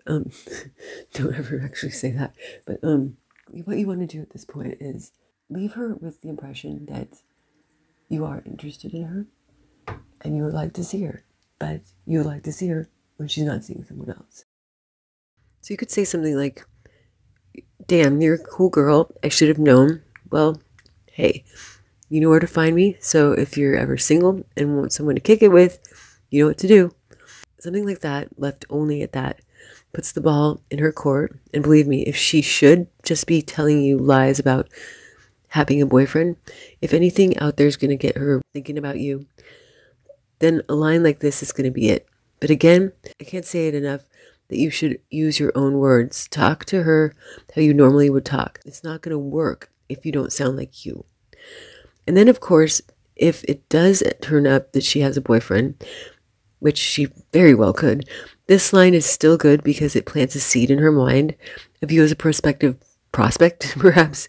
Um, 0.06 0.30
don't 1.14 1.34
ever 1.34 1.62
actually 1.64 1.92
say 1.92 2.10
that. 2.10 2.34
But 2.66 2.80
um, 2.82 3.16
what 3.64 3.78
you 3.78 3.86
want 3.86 4.00
to 4.00 4.06
do 4.06 4.20
at 4.20 4.30
this 4.30 4.44
point 4.44 4.76
is 4.80 5.12
leave 5.48 5.72
her 5.72 5.94
with 5.94 6.20
the 6.20 6.28
impression 6.28 6.86
that 6.86 7.22
you 8.08 8.24
are 8.24 8.42
interested 8.44 8.92
in 8.92 9.04
her 9.04 9.26
and 10.20 10.36
you 10.36 10.42
would 10.44 10.54
like 10.54 10.72
to 10.74 10.84
see 10.84 11.02
her, 11.04 11.24
but 11.58 11.80
you 12.06 12.18
would 12.18 12.26
like 12.26 12.42
to 12.42 12.52
see 12.52 12.68
her 12.68 12.88
when 13.16 13.28
she's 13.28 13.44
not 13.44 13.64
seeing 13.64 13.84
someone 13.84 14.10
else. 14.10 14.44
So 15.60 15.72
you 15.72 15.78
could 15.78 15.90
say 15.90 16.04
something 16.04 16.36
like, 16.36 16.66
Damn, 17.86 18.20
you're 18.20 18.34
a 18.34 18.38
cool 18.38 18.70
girl. 18.70 19.10
I 19.22 19.28
should 19.28 19.48
have 19.48 19.58
known. 19.58 20.02
Well, 20.34 20.60
hey, 21.12 21.44
you 22.08 22.20
know 22.20 22.28
where 22.28 22.40
to 22.40 22.48
find 22.48 22.74
me. 22.74 22.96
So 22.98 23.30
if 23.30 23.56
you're 23.56 23.76
ever 23.76 23.96
single 23.96 24.44
and 24.56 24.76
want 24.76 24.92
someone 24.92 25.14
to 25.14 25.20
kick 25.20 25.42
it 25.42 25.52
with, 25.52 25.78
you 26.28 26.42
know 26.42 26.48
what 26.48 26.58
to 26.58 26.66
do. 26.66 26.92
Something 27.60 27.86
like 27.86 28.00
that, 28.00 28.36
left 28.36 28.64
only 28.68 29.00
at 29.02 29.12
that, 29.12 29.42
puts 29.92 30.10
the 30.10 30.20
ball 30.20 30.60
in 30.72 30.80
her 30.80 30.90
court. 30.90 31.38
And 31.52 31.62
believe 31.62 31.86
me, 31.86 32.02
if 32.02 32.16
she 32.16 32.42
should 32.42 32.88
just 33.04 33.28
be 33.28 33.42
telling 33.42 33.80
you 33.80 33.96
lies 33.96 34.40
about 34.40 34.68
having 35.50 35.80
a 35.80 35.86
boyfriend, 35.86 36.34
if 36.82 36.92
anything 36.92 37.38
out 37.38 37.56
there 37.56 37.68
is 37.68 37.76
going 37.76 37.90
to 37.90 37.96
get 37.96 38.18
her 38.18 38.42
thinking 38.52 38.76
about 38.76 38.98
you, 38.98 39.26
then 40.40 40.62
a 40.68 40.74
line 40.74 41.04
like 41.04 41.20
this 41.20 41.44
is 41.44 41.52
going 41.52 41.66
to 41.66 41.70
be 41.70 41.90
it. 41.90 42.08
But 42.40 42.50
again, 42.50 42.90
I 43.20 43.24
can't 43.24 43.46
say 43.46 43.68
it 43.68 43.74
enough 43.76 44.08
that 44.48 44.58
you 44.58 44.70
should 44.70 44.98
use 45.10 45.38
your 45.38 45.52
own 45.54 45.74
words. 45.74 46.26
Talk 46.26 46.64
to 46.64 46.82
her 46.82 47.14
how 47.54 47.62
you 47.62 47.72
normally 47.72 48.10
would 48.10 48.24
talk. 48.24 48.58
It's 48.66 48.82
not 48.82 49.00
going 49.00 49.12
to 49.12 49.18
work 49.18 49.70
if 49.96 50.04
you 50.04 50.12
don't 50.12 50.32
sound 50.32 50.56
like 50.56 50.84
you. 50.84 51.04
And 52.06 52.16
then, 52.16 52.28
of 52.28 52.40
course, 52.40 52.82
if 53.16 53.44
it 53.44 53.68
does 53.68 54.02
turn 54.20 54.46
up 54.46 54.72
that 54.72 54.84
she 54.84 55.00
has 55.00 55.16
a 55.16 55.22
boyfriend, 55.22 55.82
which 56.58 56.78
she 56.78 57.08
very 57.32 57.54
well 57.54 57.72
could, 57.72 58.08
this 58.46 58.72
line 58.72 58.94
is 58.94 59.06
still 59.06 59.36
good 59.36 59.62
because 59.62 59.96
it 59.96 60.06
plants 60.06 60.34
a 60.34 60.40
seed 60.40 60.70
in 60.70 60.78
her 60.78 60.92
mind 60.92 61.34
of 61.82 61.90
you 61.92 62.02
as 62.02 62.12
a 62.12 62.16
prospective 62.16 62.76
prospect, 63.12 63.74
perhaps. 63.78 64.28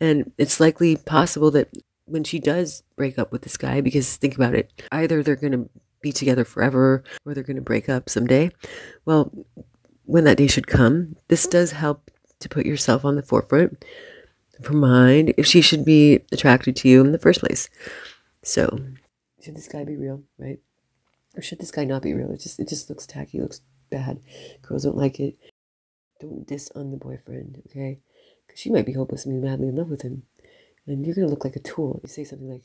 And 0.00 0.32
it's 0.38 0.60
likely 0.60 0.96
possible 0.96 1.50
that 1.50 1.68
when 2.06 2.24
she 2.24 2.38
does 2.38 2.82
break 2.96 3.18
up 3.18 3.32
with 3.32 3.42
this 3.42 3.56
guy, 3.56 3.80
because 3.80 4.16
think 4.16 4.34
about 4.34 4.54
it, 4.54 4.72
either 4.92 5.22
they're 5.22 5.36
going 5.36 5.52
to 5.52 5.68
be 6.00 6.12
together 6.12 6.44
forever 6.44 7.04
or 7.26 7.34
they're 7.34 7.44
going 7.44 7.56
to 7.56 7.62
break 7.62 7.88
up 7.88 8.08
someday. 8.08 8.50
Well, 9.04 9.32
when 10.04 10.24
that 10.24 10.38
day 10.38 10.46
should 10.46 10.66
come, 10.66 11.16
this 11.28 11.46
does 11.46 11.72
help 11.72 12.10
to 12.40 12.48
put 12.48 12.66
yourself 12.66 13.04
on 13.04 13.16
the 13.16 13.22
forefront 13.22 13.84
her 14.64 14.74
mind 14.74 15.34
if 15.36 15.46
she 15.46 15.60
should 15.60 15.84
be 15.84 16.20
attracted 16.32 16.76
to 16.76 16.88
you 16.88 17.00
in 17.00 17.12
the 17.12 17.18
first 17.18 17.40
place. 17.40 17.68
So, 18.42 18.80
should 19.42 19.56
this 19.56 19.68
guy 19.68 19.84
be 19.84 19.96
real, 19.96 20.22
right? 20.38 20.58
Or 21.36 21.42
should 21.42 21.58
this 21.58 21.70
guy 21.70 21.84
not 21.84 22.02
be 22.02 22.14
real? 22.14 22.30
It 22.30 22.40
just 22.40 22.58
it 22.58 22.68
just 22.68 22.88
looks 22.88 23.06
tacky, 23.06 23.40
looks 23.40 23.60
bad. 23.90 24.20
Girls 24.62 24.84
don't 24.84 24.96
like 24.96 25.20
it. 25.20 25.36
Don't 26.20 26.46
diss 26.46 26.70
on 26.74 26.90
the 26.90 26.96
boyfriend, 26.96 27.62
okay? 27.66 28.00
Because 28.46 28.60
she 28.60 28.70
might 28.70 28.86
be 28.86 28.92
hopelessly 28.92 29.32
madly 29.32 29.68
in 29.68 29.76
love 29.76 29.90
with 29.90 30.02
him, 30.02 30.22
and 30.86 31.04
you're 31.04 31.14
gonna 31.14 31.28
look 31.28 31.44
like 31.44 31.56
a 31.56 31.60
tool. 31.60 32.00
You 32.02 32.08
say 32.08 32.24
something 32.24 32.50
like, 32.50 32.64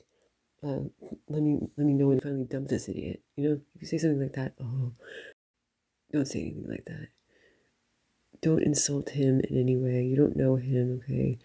uh, 0.64 0.90
let 1.30 1.42
me 1.42 1.60
let 1.78 1.86
me 1.86 1.94
know 1.94 2.08
when 2.08 2.18
you 2.18 2.22
finally 2.22 2.46
dump 2.46 2.68
this 2.68 2.90
idiot. 2.90 3.22
You 3.36 3.50
know, 3.50 3.62
if 3.76 3.82
you 3.82 3.88
say 3.88 3.98
something 3.98 4.22
like 4.22 4.34
that, 4.34 4.54
oh, 4.62 4.92
don't 6.12 6.28
say 6.28 6.42
anything 6.42 6.68
like 6.70 6.86
that. 6.86 7.08
Don't 8.42 8.64
insult 8.64 9.10
him 9.10 9.42
in 9.42 9.58
any 9.58 9.76
way. 9.76 10.04
You 10.04 10.16
don't 10.16 10.36
know 10.36 10.56
him, 10.56 11.02
okay? 11.04 11.40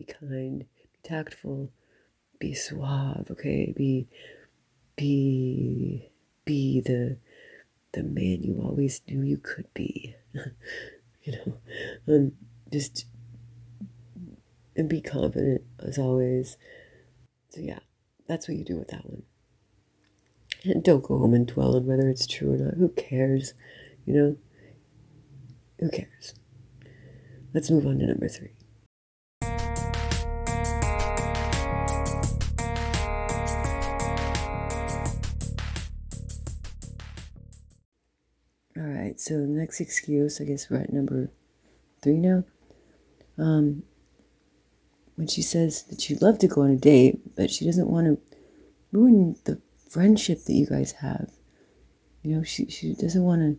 Be 0.00 0.06
kind, 0.06 0.60
be 0.60 0.98
tactful, 1.02 1.70
be 2.38 2.54
suave, 2.54 3.26
okay? 3.30 3.74
Be 3.76 4.08
be 4.96 6.10
be 6.46 6.80
the 6.80 7.18
the 7.92 8.02
man 8.02 8.42
you 8.42 8.62
always 8.64 9.02
knew 9.06 9.22
you 9.22 9.36
could 9.36 9.66
be. 9.74 10.14
you 10.32 11.32
know, 11.32 11.58
and 12.06 12.32
just 12.72 13.04
and 14.74 14.88
be 14.88 15.02
confident 15.02 15.64
as 15.80 15.98
always. 15.98 16.56
So 17.50 17.60
yeah, 17.60 17.80
that's 18.26 18.48
what 18.48 18.56
you 18.56 18.64
do 18.64 18.78
with 18.78 18.88
that 18.88 19.04
one. 19.04 19.24
And 20.64 20.82
don't 20.82 21.04
go 21.04 21.18
home 21.18 21.34
and 21.34 21.46
dwell 21.46 21.76
on 21.76 21.84
whether 21.84 22.08
it's 22.08 22.26
true 22.26 22.54
or 22.54 22.56
not. 22.56 22.74
Who 22.78 22.88
cares? 22.88 23.52
You 24.06 24.14
know? 24.14 24.36
Who 25.78 25.90
cares? 25.90 26.32
Let's 27.52 27.70
move 27.70 27.84
on 27.86 27.98
to 27.98 28.06
number 28.06 28.28
three. 28.28 28.54
So 39.20 39.34
the 39.34 39.46
next 39.46 39.80
excuse, 39.80 40.40
I 40.40 40.44
guess 40.44 40.70
we're 40.70 40.78
at 40.80 40.92
number 40.92 41.30
three 42.02 42.16
now. 42.16 42.44
Um, 43.38 43.82
when 45.16 45.26
she 45.26 45.42
says 45.42 45.82
that 45.84 46.00
she'd 46.00 46.22
love 46.22 46.38
to 46.38 46.48
go 46.48 46.62
on 46.62 46.70
a 46.70 46.76
date, 46.76 47.36
but 47.36 47.50
she 47.50 47.66
doesn't 47.66 47.90
want 47.90 48.06
to 48.06 48.36
ruin 48.92 49.36
the 49.44 49.60
friendship 49.90 50.44
that 50.44 50.54
you 50.54 50.66
guys 50.66 50.92
have. 50.92 51.30
You 52.22 52.36
know, 52.36 52.42
she, 52.42 52.66
she 52.70 52.94
doesn't 52.94 53.22
want 53.22 53.42
to 53.42 53.58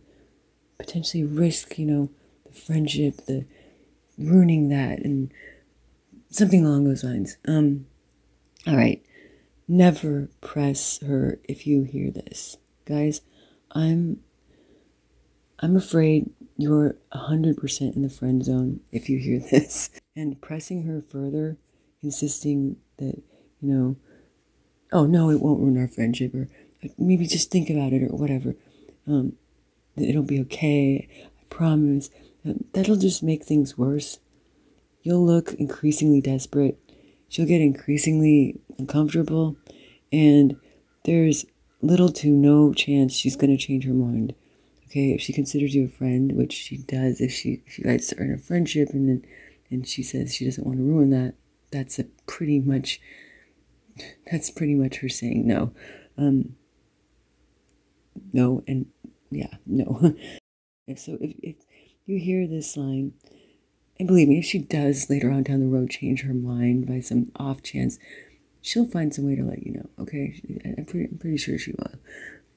potentially 0.78 1.22
risk, 1.22 1.78
you 1.78 1.86
know, 1.86 2.10
the 2.44 2.52
friendship, 2.52 3.26
the 3.26 3.44
ruining 4.18 4.68
that, 4.70 4.98
and 4.98 5.32
something 6.28 6.66
along 6.66 6.84
those 6.84 7.04
lines. 7.04 7.36
Um, 7.46 7.86
all 8.66 8.76
right. 8.76 9.00
Never 9.68 10.28
press 10.40 11.00
her 11.06 11.38
if 11.44 11.66
you 11.66 11.84
hear 11.84 12.10
this. 12.10 12.56
Guys, 12.84 13.20
I'm 13.70 14.20
I'm 15.62 15.76
afraid 15.76 16.28
you're 16.58 16.96
100% 17.14 17.96
in 17.96 18.02
the 18.02 18.10
friend 18.10 18.44
zone 18.44 18.80
if 18.90 19.08
you 19.08 19.18
hear 19.18 19.38
this. 19.50 19.90
And 20.16 20.40
pressing 20.42 20.82
her 20.82 21.00
further, 21.00 21.56
insisting 22.02 22.76
that, 22.98 23.22
you 23.60 23.72
know, 23.72 23.96
oh 24.92 25.06
no, 25.06 25.30
it 25.30 25.40
won't 25.40 25.60
ruin 25.60 25.78
our 25.78 25.88
friendship, 25.88 26.34
or 26.34 26.48
maybe 26.98 27.26
just 27.26 27.50
think 27.50 27.70
about 27.70 27.92
it, 27.92 28.02
or 28.02 28.16
whatever. 28.16 28.56
Um, 29.06 29.34
it'll 29.96 30.24
be 30.24 30.40
okay. 30.40 31.08
I 31.40 31.44
promise. 31.48 32.10
That'll 32.44 32.96
just 32.96 33.22
make 33.22 33.44
things 33.44 33.78
worse. 33.78 34.18
You'll 35.02 35.24
look 35.24 35.54
increasingly 35.54 36.20
desperate. 36.20 36.78
She'll 37.28 37.46
get 37.46 37.60
increasingly 37.62 38.60
uncomfortable, 38.78 39.56
and 40.10 40.56
there's 41.04 41.46
little 41.80 42.10
to 42.10 42.28
no 42.28 42.74
chance 42.74 43.14
she's 43.14 43.36
going 43.36 43.56
to 43.56 43.64
change 43.64 43.84
her 43.84 43.94
mind. 43.94 44.34
Okay, 44.92 45.12
if 45.12 45.22
she 45.22 45.32
considers 45.32 45.74
you 45.74 45.86
a 45.86 45.88
friend, 45.88 46.32
which 46.32 46.52
she 46.52 46.76
does, 46.76 47.22
if 47.22 47.32
she 47.32 47.62
if 47.66 47.78
you 47.78 47.84
guys 47.84 48.12
a 48.12 48.36
friendship, 48.36 48.90
and 48.90 49.08
then 49.08 49.24
and 49.70 49.88
she 49.88 50.02
says 50.02 50.34
she 50.34 50.44
doesn't 50.44 50.66
want 50.66 50.76
to 50.76 50.84
ruin 50.84 51.08
that, 51.08 51.32
that's 51.70 51.98
a 51.98 52.04
pretty 52.26 52.60
much 52.60 53.00
that's 54.30 54.50
pretty 54.50 54.74
much 54.74 54.96
her 54.96 55.08
saying 55.08 55.46
no. 55.46 55.72
Um, 56.18 56.56
no, 58.34 58.62
and 58.68 58.84
yeah, 59.30 59.54
no. 59.64 60.14
so 60.94 61.16
if, 61.22 61.36
if 61.42 61.56
you 62.04 62.18
hear 62.18 62.46
this 62.46 62.76
line, 62.76 63.14
and 63.98 64.06
believe 64.06 64.28
me, 64.28 64.40
if 64.40 64.44
she 64.44 64.58
does 64.58 65.08
later 65.08 65.30
on 65.30 65.44
down 65.44 65.60
the 65.60 65.74
road 65.74 65.88
change 65.88 66.20
her 66.24 66.34
mind 66.34 66.86
by 66.86 67.00
some 67.00 67.32
off 67.36 67.62
chance, 67.62 67.98
she'll 68.60 68.86
find 68.86 69.14
some 69.14 69.24
way 69.24 69.36
to 69.36 69.42
let 69.42 69.62
you 69.62 69.72
know. 69.72 69.88
Okay, 69.98 70.38
I'm 70.66 70.84
pretty, 70.84 71.08
I'm 71.10 71.16
pretty 71.16 71.38
sure 71.38 71.56
she 71.56 71.72
will. 71.72 71.98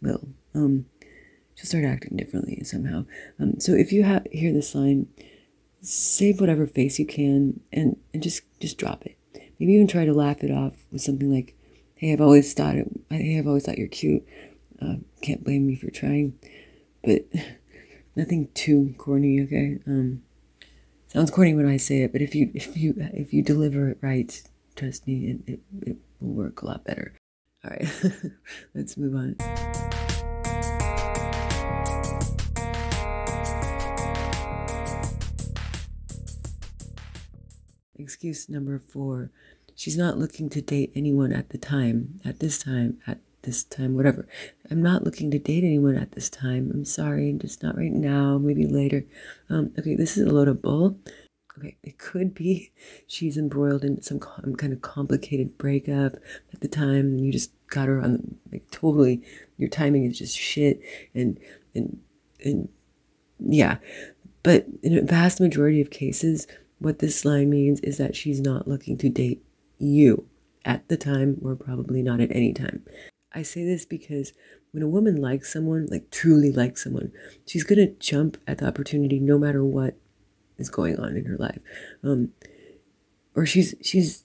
Will. 0.01 0.27
Um, 0.53 0.87
she'll 1.55 1.65
start 1.65 1.85
acting 1.85 2.17
differently 2.17 2.63
somehow. 2.63 3.05
Um, 3.39 3.59
so 3.59 3.73
if 3.73 3.91
you 3.91 4.03
have 4.03 4.27
hear 4.31 4.53
this 4.53 4.75
line, 4.75 5.07
save 5.81 6.39
whatever 6.39 6.67
face 6.67 6.99
you 6.99 7.05
can 7.05 7.61
and 7.71 7.97
and 8.13 8.21
just 8.21 8.43
just 8.59 8.77
drop 8.77 9.05
it. 9.05 9.17
Maybe 9.59 9.73
even 9.73 9.87
try 9.87 10.05
to 10.05 10.13
laugh 10.13 10.43
it 10.43 10.51
off 10.51 10.73
with 10.91 11.01
something 11.01 11.31
like, 11.31 11.55
"Hey, 11.95 12.11
I've 12.11 12.21
always 12.21 12.53
thought 12.53 12.75
it. 12.75 12.87
Hey, 13.09 13.37
I've 13.37 13.47
always 13.47 13.65
thought 13.65 13.77
you're 13.77 13.87
cute. 13.87 14.25
Uh, 14.81 14.95
can't 15.21 15.43
blame 15.43 15.65
me 15.65 15.75
for 15.75 15.89
trying, 15.89 16.37
but 17.03 17.25
nothing 18.15 18.49
too 18.53 18.93
corny. 18.97 19.41
Okay. 19.41 19.79
Um, 19.87 20.23
sounds 21.07 21.31
corny 21.31 21.53
when 21.53 21.67
I 21.67 21.77
say 21.77 22.01
it, 22.01 22.11
but 22.11 22.21
if 22.21 22.35
you 22.35 22.51
if 22.53 22.75
you 22.75 22.93
if 22.97 23.33
you 23.33 23.41
deliver 23.41 23.89
it 23.89 23.97
right, 24.01 24.41
trust 24.75 25.07
me, 25.07 25.31
it 25.31 25.53
it, 25.53 25.59
it 25.83 25.97
will 26.19 26.33
work 26.33 26.61
a 26.61 26.65
lot 26.65 26.83
better. 26.83 27.13
All 27.63 27.71
right, 27.71 27.87
let's 28.75 28.97
move 28.97 29.15
on. 29.15 30.04
Excuse 37.97 38.49
number 38.49 38.79
four. 38.79 39.31
She's 39.75 39.97
not 39.97 40.17
looking 40.17 40.49
to 40.49 40.61
date 40.61 40.91
anyone 40.95 41.33
at 41.33 41.49
the 41.49 41.57
time, 41.57 42.19
at 42.23 42.39
this 42.39 42.57
time, 42.57 42.99
at 43.07 43.19
this 43.41 43.63
time, 43.63 43.95
whatever. 43.95 44.27
I'm 44.71 44.81
not 44.81 45.03
looking 45.03 45.31
to 45.31 45.39
date 45.39 45.63
anyone 45.63 45.95
at 45.95 46.13
this 46.13 46.29
time. 46.29 46.71
I'm 46.73 46.85
sorry, 46.85 47.33
just 47.39 47.61
not 47.61 47.77
right 47.77 47.91
now, 47.91 48.37
maybe 48.37 48.65
later. 48.65 49.05
Um, 49.49 49.71
okay, 49.77 49.95
this 49.95 50.17
is 50.17 50.27
a 50.27 50.33
load 50.33 50.47
of 50.47 50.61
bull. 50.61 50.97
Okay, 51.57 51.77
it 51.83 51.97
could 51.97 52.33
be 52.33 52.71
she's 53.07 53.37
embroiled 53.37 53.83
in 53.83 54.01
some 54.01 54.19
kind 54.19 54.73
of 54.73 54.81
complicated 54.81 55.57
breakup 55.57 56.13
at 56.53 56.61
the 56.61 56.67
time, 56.67 57.05
and 57.05 57.25
you 57.25 57.31
just 57.31 57.51
got 57.67 57.87
her 57.87 58.01
on 58.01 58.35
like 58.51 58.69
totally 58.71 59.21
your 59.57 59.69
timing 59.69 60.05
is 60.05 60.19
just 60.19 60.37
shit 60.37 60.81
and 61.13 61.39
and 61.73 61.99
and 62.43 62.69
yeah 63.39 63.77
but 64.43 64.65
in 64.83 64.97
a 64.97 65.01
vast 65.01 65.41
majority 65.41 65.81
of 65.81 65.89
cases 65.89 66.47
what 66.79 66.99
this 66.99 67.25
line 67.25 67.49
means 67.49 67.79
is 67.81 67.97
that 67.97 68.15
she's 68.15 68.39
not 68.39 68.67
looking 68.67 68.97
to 68.97 69.09
date 69.09 69.43
you 69.77 70.27
at 70.63 70.87
the 70.87 70.97
time 70.97 71.37
or 71.41 71.55
probably 71.55 72.01
not 72.01 72.19
at 72.19 72.35
any 72.35 72.53
time 72.53 72.83
i 73.33 73.41
say 73.41 73.63
this 73.63 73.85
because 73.85 74.33
when 74.71 74.83
a 74.83 74.87
woman 74.87 75.21
likes 75.21 75.51
someone 75.51 75.87
like 75.89 76.09
truly 76.11 76.51
likes 76.51 76.83
someone 76.83 77.11
she's 77.45 77.63
going 77.63 77.79
to 77.79 77.93
jump 77.99 78.37
at 78.47 78.57
the 78.59 78.67
opportunity 78.67 79.19
no 79.19 79.37
matter 79.37 79.63
what 79.63 79.95
is 80.57 80.69
going 80.69 80.97
on 80.97 81.15
in 81.15 81.25
her 81.25 81.37
life 81.37 81.59
um 82.03 82.31
or 83.35 83.45
she's 83.45 83.75
she's 83.81 84.23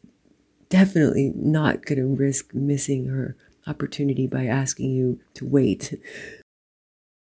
definitely 0.71 1.33
not 1.35 1.85
going 1.85 1.99
to 1.99 2.07
risk 2.07 2.55
missing 2.55 3.09
her 3.09 3.37
opportunity 3.67 4.27
by 4.27 4.47
asking 4.47 4.91
you 4.91 5.21
to 5.35 5.47
wait. 5.47 6.01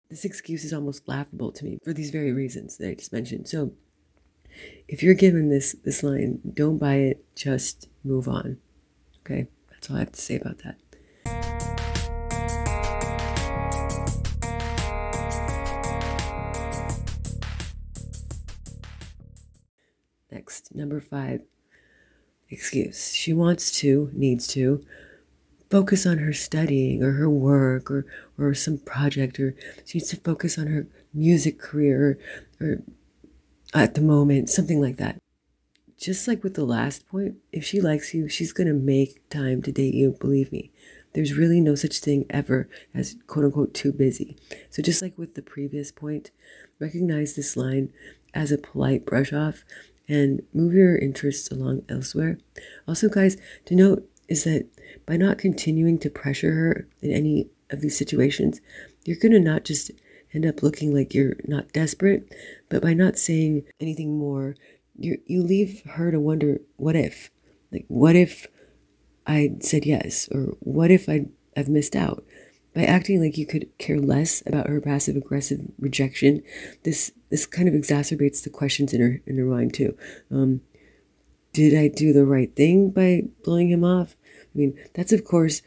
This 0.08 0.24
excuse 0.24 0.64
is 0.64 0.72
almost 0.72 1.08
laughable 1.08 1.52
to 1.52 1.66
me 1.66 1.80
for 1.84 1.92
these 1.92 2.12
very 2.12 2.32
reasons 2.32 2.78
that 2.78 2.88
I 2.88 2.94
just 2.94 3.12
mentioned. 3.12 3.48
So, 3.48 3.74
if 4.88 5.02
you're 5.02 5.14
given 5.14 5.50
this 5.50 5.74
this 5.84 6.04
line, 6.04 6.40
don't 6.54 6.78
buy 6.78 6.96
it, 6.96 7.26
just 7.36 7.90
move 8.04 8.28
on. 8.28 8.58
Okay? 9.26 9.48
That's 9.70 9.90
all 9.90 9.98
I 9.98 10.00
have 10.00 10.12
to 10.12 10.22
say 10.22 10.36
about 10.36 10.60
that. 10.60 10.78
Next, 20.32 20.76
number 20.76 21.00
5 21.00 21.42
excuse. 22.50 23.14
She 23.14 23.34
wants 23.34 23.72
to, 23.80 24.10
needs 24.14 24.48
to, 24.48 24.86
focus 25.70 26.06
on 26.06 26.20
her 26.20 26.32
studying 26.32 27.04
or 27.04 27.14
her 27.14 27.30
work 27.30 27.90
or, 27.90 28.06
or 28.38 28.54
some 28.54 28.78
project, 28.78 29.40
or 29.40 29.56
she 29.84 29.98
needs 29.98 30.10
to 30.10 30.18
focus 30.18 30.58
on 30.58 30.68
her 30.68 30.88
music 31.14 31.60
career 31.60 32.20
or, 32.60 32.68
or 32.68 32.82
at 33.76 33.94
the 33.94 34.02
moment, 34.02 34.50
something 34.50 34.82
like 34.82 34.98
that. 34.98 35.22
Just 35.98 36.28
like 36.28 36.44
with 36.44 36.56
the 36.56 36.66
last 36.66 37.08
point, 37.08 37.36
if 37.52 37.64
she 37.64 37.80
likes 37.82 38.14
you, 38.14 38.28
she's 38.28 38.54
going 38.54 38.68
to 38.68 38.74
make 38.74 39.30
time 39.30 39.62
to 39.62 39.72
date 39.72 39.94
you, 39.94 40.18
believe 40.20 40.52
me. 40.52 40.72
There's 41.14 41.38
really 41.38 41.62
no 41.62 41.76
such 41.76 42.00
thing 42.00 42.26
ever 42.30 42.68
as 42.94 43.16
quote 43.28 43.46
unquote 43.46 43.74
too 43.74 43.94
busy. 43.94 44.36
So, 44.70 44.82
just 44.82 45.02
like 45.02 45.18
with 45.18 45.36
the 45.36 45.42
previous 45.42 45.90
point, 45.92 46.32
recognize 46.80 47.36
this 47.36 47.56
line 47.56 47.94
as 48.34 48.52
a 48.52 48.58
polite 48.58 49.06
brush 49.06 49.32
off 49.32 49.64
and 50.10 50.44
move 50.54 50.74
your 50.74 50.98
interests 50.98 51.50
along 51.50 51.84
elsewhere. 51.88 52.38
Also, 52.86 53.08
guys, 53.08 53.38
to 53.66 53.76
note 53.76 54.10
is 54.28 54.44
that 54.44 54.68
by 55.06 55.16
not 55.16 55.38
continuing 55.38 55.98
to 56.00 56.10
pressure 56.10 56.52
her 56.52 56.88
in 57.02 57.12
any 57.12 57.48
of 57.70 57.80
these 57.80 57.98
situations, 57.98 58.60
you're 59.06 59.18
going 59.18 59.32
to 59.32 59.40
not 59.40 59.64
just 59.64 59.92
end 60.36 60.46
up 60.46 60.62
looking 60.62 60.94
like 60.94 61.14
you're 61.14 61.38
not 61.46 61.72
desperate, 61.74 62.34
but 62.70 62.82
by 62.82 62.94
not 62.94 63.18
saying 63.18 63.64
anything 63.80 64.18
more, 64.18 64.56
you 64.98 65.20
you 65.26 65.42
leave 65.42 65.82
her 65.86 66.12
to 66.12 66.20
wonder 66.20 66.62
what 66.78 66.96
if, 66.96 67.30
like 67.72 67.86
what 67.88 68.16
if 68.16 68.48
I 69.26 69.56
said 69.60 69.86
yes, 69.86 70.28
or 70.32 70.56
what 70.60 70.92
if 70.92 71.10
I 71.10 71.26
I've 71.56 71.70
missed 71.70 71.96
out. 71.96 72.24
By 72.74 72.84
acting 72.84 73.22
like 73.22 73.38
you 73.38 73.46
could 73.46 73.70
care 73.78 74.00
less 74.00 74.44
about 74.46 74.68
her 74.68 74.82
passive 74.82 75.16
aggressive 75.16 75.62
rejection, 75.80 76.44
this 76.84 77.12
this 77.30 77.46
kind 77.46 77.70
of 77.70 77.74
exacerbates 77.74 78.44
the 78.44 78.50
questions 78.50 78.94
in 78.94 79.02
her 79.02 79.22
in 79.26 79.38
her 79.38 79.46
mind 79.46 79.74
too. 79.74 79.98
Um, 80.30 80.62
did 81.54 81.74
I 81.74 81.88
do 81.88 82.12
the 82.12 82.26
right 82.26 82.54
thing 82.54 82.90
by 82.90 83.24
blowing 83.46 83.70
him 83.70 83.86
off? 83.86 84.18
I 84.54 84.58
mean, 84.58 84.78
that's 84.94 85.14
of 85.14 85.24
course, 85.24 85.62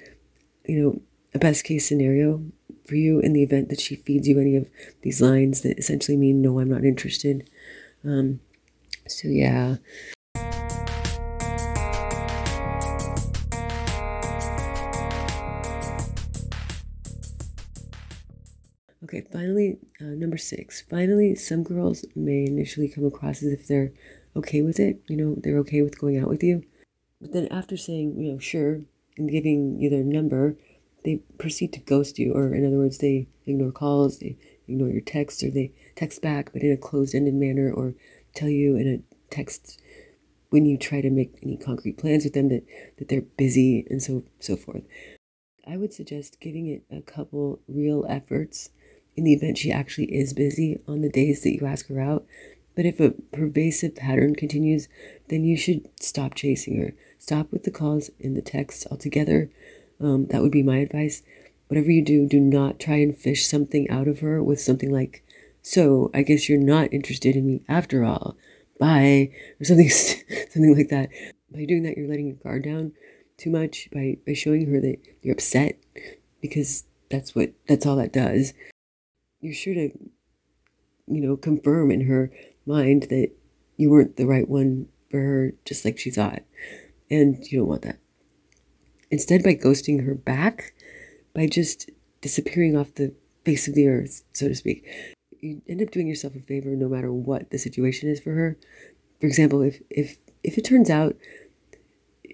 you 0.67 0.83
know, 0.83 1.01
a 1.35 1.39
best 1.39 1.65
case 1.65 1.89
scenario 1.89 2.43
for 2.89 2.97
you 2.97 3.21
in 3.21 3.35
the 3.35 3.43
event 3.43 3.69
that 3.69 3.81
she 3.81 3.97
feeds 3.97 4.27
you 4.27 4.41
any 4.41 4.57
of 4.57 4.69
these 5.03 5.21
lines 5.21 5.61
that 5.61 5.79
essentially 5.79 6.17
mean 6.17 6.41
no, 6.41 6.59
I'm 6.59 6.71
not 6.71 6.85
interested. 6.85 7.49
Um, 8.05 8.41
so 9.07 9.29
yeah, 9.29 9.77
Okay, 19.05 19.25
finally, 19.33 19.79
uh, 20.03 20.05
number 20.05 20.37
six. 20.37 20.83
Finally, 20.83 21.35
some 21.37 21.63
girls 21.63 22.05
may 22.15 22.45
initially 22.45 22.89
come 22.89 23.07
across 23.07 23.43
as 23.43 23.51
if 23.53 23.67
they're 23.67 23.91
okay 24.37 24.61
with 24.61 24.79
it. 24.79 25.01
You 25.09 25.17
know, 25.17 25.35
they're 25.39 25.57
okay 25.61 25.81
with 25.81 25.99
going 25.99 26.19
out 26.19 26.29
with 26.29 26.43
you. 26.43 26.63
But 27.19 27.33
then 27.33 27.49
after 27.51 27.79
saying, 27.79 28.19
you 28.19 28.31
know, 28.33 28.39
sure, 28.39 28.83
and 29.17 29.31
giving 29.31 29.81
you 29.81 29.89
their 29.89 30.05
number, 30.05 30.57
they 31.05 31.21
proceed 31.39 31.73
to 31.75 31.81
ghost 31.81 32.19
you. 32.19 32.33
Or 32.33 32.55
in 32.55 32.67
other 32.67 32.79
words, 32.79 32.99
they 32.99 33.29
ignore 33.47 33.73
calls, 33.73 34.19
they 34.19 34.37
ignore 34.67 34.89
your 34.89 35.01
texts, 35.01 35.43
or 35.43 35.51
they 35.51 35.73
text 35.97 36.23
back, 36.23 36.51
but 36.53 36.63
in 36.63 36.73
a 36.73 36.77
closed 36.77 37.15
ended 37.15 37.35
manner, 37.35 37.73
or 37.73 37.95
tell 38.35 38.49
you 38.49 38.77
in 38.77 38.89
a 38.89 39.35
text 39.35 39.81
when 40.51 40.65
you 40.65 40.79
try 40.79 41.01
to 41.01 41.11
make 41.11 41.39
any 41.43 41.57
concrete 41.57 41.99
plans 41.99 42.25
with 42.25 42.33
them 42.33 42.49
that, 42.49 42.65
that 42.99 43.09
they're 43.09 43.21
busy 43.21 43.87
and 43.91 44.03
so 44.03 44.25
so 44.41 44.57
forth. 44.57 44.83
I 45.67 45.77
would 45.77 45.93
suggest 45.93 46.41
giving 46.41 46.67
it 46.67 46.85
a 46.91 47.03
couple 47.03 47.61
real 47.69 48.07
efforts 48.09 48.71
in 49.17 49.25
the 49.25 49.35
event 49.35 49.59
she 49.59 49.71
actually 49.71 50.07
is 50.15 50.33
busy 50.33 50.79
on 50.87 51.03
the 51.03 51.11
days 51.11 51.43
that 51.43 51.53
you 51.53 51.67
ask 51.67 51.89
her 51.89 52.01
out. 52.01 52.25
But 52.75 52.87
if 52.87 53.01
a 53.01 53.11
pervasive 53.33 53.97
pattern 53.97 54.37
continues, 54.37 54.89
then 55.29 55.45
you 55.45 55.57
should 55.57 55.89
stop 56.01 56.35
chasing 56.35 56.81
her. 56.81 56.95
Stop 57.19 57.51
with 57.51 57.65
the 57.65 57.73
calls 57.73 58.11
and 58.23 58.37
the 58.37 58.43
texts 58.43 58.87
altogether. 58.91 59.51
Um, 60.01 60.27
that 60.27 60.43
would 60.43 60.53
be 60.53 60.63
my 60.63 60.79
advice. 60.79 61.23
Whatever 61.69 61.91
you 61.91 62.05
do, 62.05 62.27
do 62.27 62.41
not 62.41 62.79
try 62.79 62.97
and 62.97 63.17
fish 63.17 63.47
something 63.47 63.89
out 63.91 64.09
of 64.09 64.21
her 64.21 64.43
with 64.43 64.61
something 64.61 64.91
like, 64.91 65.23
"So 65.63 66.11
I 66.15 66.23
guess 66.23 66.49
you're 66.49 66.59
not 66.59 66.93
interested 66.93 67.37
in 67.37 67.47
me 67.47 67.63
after 67.69 68.05
all. 68.05 68.37
Bye," 68.79 69.31
or 69.61 69.65
something, 69.65 69.89
something 70.51 70.77
like 70.77 70.89
that. 70.89 71.11
By 71.53 71.65
doing 71.65 71.83
that, 71.83 71.97
you're 71.97 72.09
letting 72.09 72.29
your 72.29 72.37
guard 72.37 72.65
down 72.65 72.93
too 73.37 73.51
much. 73.51 73.89
By 73.93 74.19
by 74.27 74.35
showing 74.35 74.67
her 74.73 74.81
that 74.81 74.99
you're 75.23 75.35
upset, 75.35 75.79
because 76.41 76.85
that's 77.11 77.35
what 77.35 77.53
that's 77.67 77.87
all 77.87 77.97
that 77.97 78.13
does 78.13 78.55
you're 79.41 79.55
sure 79.55 79.75
to, 79.75 79.91
you 81.07 81.21
know, 81.21 81.37
confirm 81.37 81.91
in 81.91 82.07
her 82.07 82.31
mind 82.67 83.05
that 83.05 83.31
you 83.77 83.91
weren't 83.91 84.17
the 84.17 84.27
right 84.27 84.49
one 84.49 84.89
for 85.11 85.21
her, 85.21 85.53
just 85.65 85.85
like 85.85 85.99
she 85.99 86.11
thought. 86.11 86.43
And 87.11 87.37
you 87.47 87.61
don't 87.61 87.69
want 87.69 87.83
that. 87.83 87.99
Instead, 89.11 89.43
by 89.43 89.55
ghosting 89.55 90.05
her 90.05 90.15
back, 90.15 90.75
by 91.35 91.47
just 91.47 91.91
disappearing 92.21 92.77
off 92.77 92.95
the 92.95 93.15
face 93.45 93.69
of 93.69 93.75
the 93.75 93.89
earth, 93.89 94.25
so 94.33 94.49
to 94.49 94.55
speak, 94.55 94.87
you 95.41 95.63
end 95.69 95.81
up 95.81 95.91
doing 95.91 96.07
yourself 96.07 96.35
a 96.35 96.41
favor 96.41 96.71
no 96.71 96.89
matter 96.89 97.13
what 97.13 97.51
the 97.51 97.59
situation 97.59 98.09
is 98.09 98.21
for 98.21 98.33
her. 98.33 98.59
For 99.21 99.27
example, 99.27 99.63
if 99.63 99.81
if 99.89 100.17
if 100.43 100.59
it 100.59 100.65
turns 100.65 100.91
out 100.91 101.17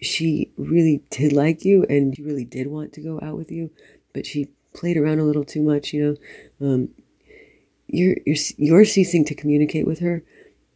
she 0.03 0.53
really 0.57 1.03
did 1.11 1.33
like 1.33 1.65
you 1.65 1.85
and 1.89 2.17
she 2.17 2.23
really 2.23 2.45
did 2.45 2.67
want 2.67 2.93
to 2.93 3.01
go 3.01 3.21
out 3.23 3.37
with 3.37 3.51
you, 3.51 3.71
but 4.13 4.27
she 4.27 4.51
played 4.75 4.97
around 4.97 5.19
a 5.19 5.25
little 5.25 5.45
too 5.45 5.63
much, 5.63 5.93
you 5.93 6.19
know, 6.61 6.67
um, 6.67 6.89
you're, 7.87 8.17
you're, 8.27 8.37
you're 8.57 8.85
ceasing 8.85 9.25
to 9.25 9.35
communicate 9.35 9.87
with 9.87 10.01
her 10.01 10.25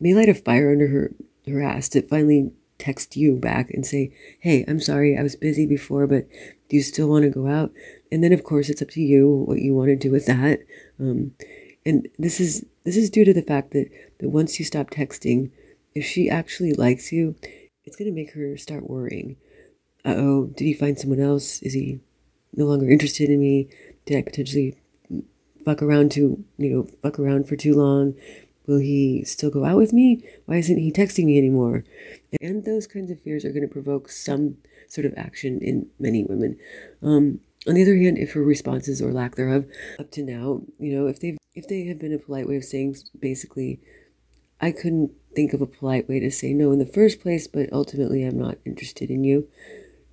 may 0.01 0.15
light 0.15 0.29
a 0.29 0.35
fire 0.35 0.71
under 0.71 0.89
her, 0.89 1.13
her 1.47 1.63
ass 1.63 1.89
to 1.91 2.03
finally 2.03 2.53
text 2.79 3.17
you 3.17 3.37
back 3.37 3.71
and 3.71 3.85
say, 3.85 4.13
Hey, 4.41 4.65
I'm 4.69 4.81
sorry, 4.81 5.17
I 5.19 5.23
was 5.23 5.37
busy 5.37 5.67
before, 5.67 6.07
but 6.07 6.27
do 6.69 6.77
you 6.77 6.83
still 6.83 7.09
want 7.09 7.25
to 7.25 7.31
go 7.31 7.47
out? 7.47 7.73
And 8.11 8.23
then, 8.23 8.33
of 8.33 8.45
course, 8.45 8.69
it's 8.69 8.83
up 8.83 8.91
to 8.91 9.01
you 9.01 9.45
what 9.47 9.61
you 9.61 9.75
want 9.75 9.89
to 9.89 9.97
do 9.97 10.11
with 10.11 10.27
that. 10.27 10.61
Um, 11.01 11.33
and 11.85 12.09
this 12.19 12.41
is 12.41 12.65
this 12.85 12.97
is 12.97 13.11
due 13.11 13.25
to 13.25 13.35
the 13.35 13.43
fact 13.43 13.73
that, 13.73 13.91
that 14.21 14.29
once 14.29 14.59
you 14.59 14.65
stop 14.65 14.91
texting, 14.91 15.51
if 15.95 16.05
she 16.05 16.31
actually 16.31 16.73
likes 16.73 17.13
you, 17.13 17.37
it's 17.85 17.97
going 17.97 18.11
to 18.11 18.15
make 18.15 18.33
her 18.33 18.57
start 18.57 18.89
worrying. 18.89 19.37
Uh 20.05 20.15
oh, 20.17 20.47
did 20.47 20.65
he 20.65 20.75
find 20.75 20.99
someone 20.99 21.21
else? 21.21 21.61
Is 21.63 21.75
he 21.75 22.01
no 22.55 22.67
longer 22.67 22.89
interested 22.89 23.31
in 23.31 23.41
me? 23.41 23.69
Did 24.07 24.19
I 24.19 24.23
potentially 24.23 24.77
fuck 25.65 25.83
around 25.83 26.13
too, 26.13 26.45
you 26.57 26.71
know, 26.71 26.89
fuck 27.03 27.19
around 27.19 27.49
for 27.49 27.57
too 27.57 27.75
long? 27.75 28.15
Will 28.67 28.79
he 28.79 29.25
still 29.25 29.51
go 29.51 29.65
out 29.65 29.77
with 29.77 29.93
me? 29.93 30.23
Why 30.45 30.57
isn't 30.57 30.79
he 30.79 30.93
texting 30.93 31.25
me 31.25 31.39
anymore? 31.39 31.85
And 32.41 32.65
those 32.65 32.87
kinds 32.87 33.11
of 33.11 33.21
fears 33.21 33.45
are 33.45 33.53
going 33.53 33.67
to 33.67 33.73
provoke 33.73 34.11
some 34.11 34.57
sort 34.89 35.07
of 35.07 35.15
action 35.17 35.61
in 35.61 35.89
many 35.99 36.25
women. 36.25 36.59
Um, 37.03 37.41
on 37.67 37.75
the 37.75 37.83
other 37.83 37.97
hand, 37.97 38.19
if 38.19 38.33
her 38.33 38.43
responses 38.43 39.03
or 39.03 39.13
lack 39.13 39.35
thereof 39.35 39.67
up 39.99 40.11
to 40.13 40.23
now, 40.23 40.63
you 40.79 40.95
know, 40.95 41.07
if 41.07 41.21
they've 41.21 41.39
if 41.55 41.67
they 41.67 41.85
have 41.87 41.99
been 41.99 42.13
a 42.13 42.19
polite 42.19 42.47
way 42.47 42.57
of 42.57 42.65
saying 42.65 42.97
basically, 43.19 43.81
I 44.61 44.71
couldn't 44.71 45.13
think 45.35 45.53
of 45.53 45.61
a 45.61 45.67
polite 45.67 46.09
way 46.09 46.21
to 46.21 46.31
say 46.31 46.53
no 46.53 46.71
in 46.73 46.79
the 46.79 46.87
first 46.87 47.21
place, 47.21 47.49
but 47.49 47.73
ultimately 47.73 48.25
I'm 48.25 48.39
not 48.39 48.59
interested 48.65 49.11
in 49.11 49.25
you. 49.25 49.49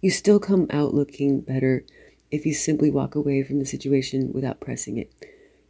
You 0.01 0.09
still 0.09 0.39
come 0.39 0.67
out 0.71 0.93
looking 0.93 1.41
better 1.41 1.85
if 2.31 2.45
you 2.45 2.53
simply 2.53 2.89
walk 2.89 3.15
away 3.15 3.43
from 3.43 3.59
the 3.59 3.65
situation 3.65 4.31
without 4.33 4.59
pressing 4.59 4.97
it. 4.97 5.13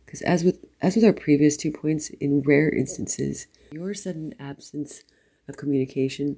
Because 0.05 0.21
as 0.21 0.43
with 0.43 0.63
as 0.81 0.95
with 0.95 1.03
our 1.03 1.13
previous 1.13 1.58
two 1.58 1.71
points, 1.71 2.10
in 2.21 2.41
rare 2.41 2.69
instances, 2.69 3.47
your 3.71 3.93
sudden 3.93 4.34
absence 4.39 5.03
of 5.47 5.58
communication 5.58 6.38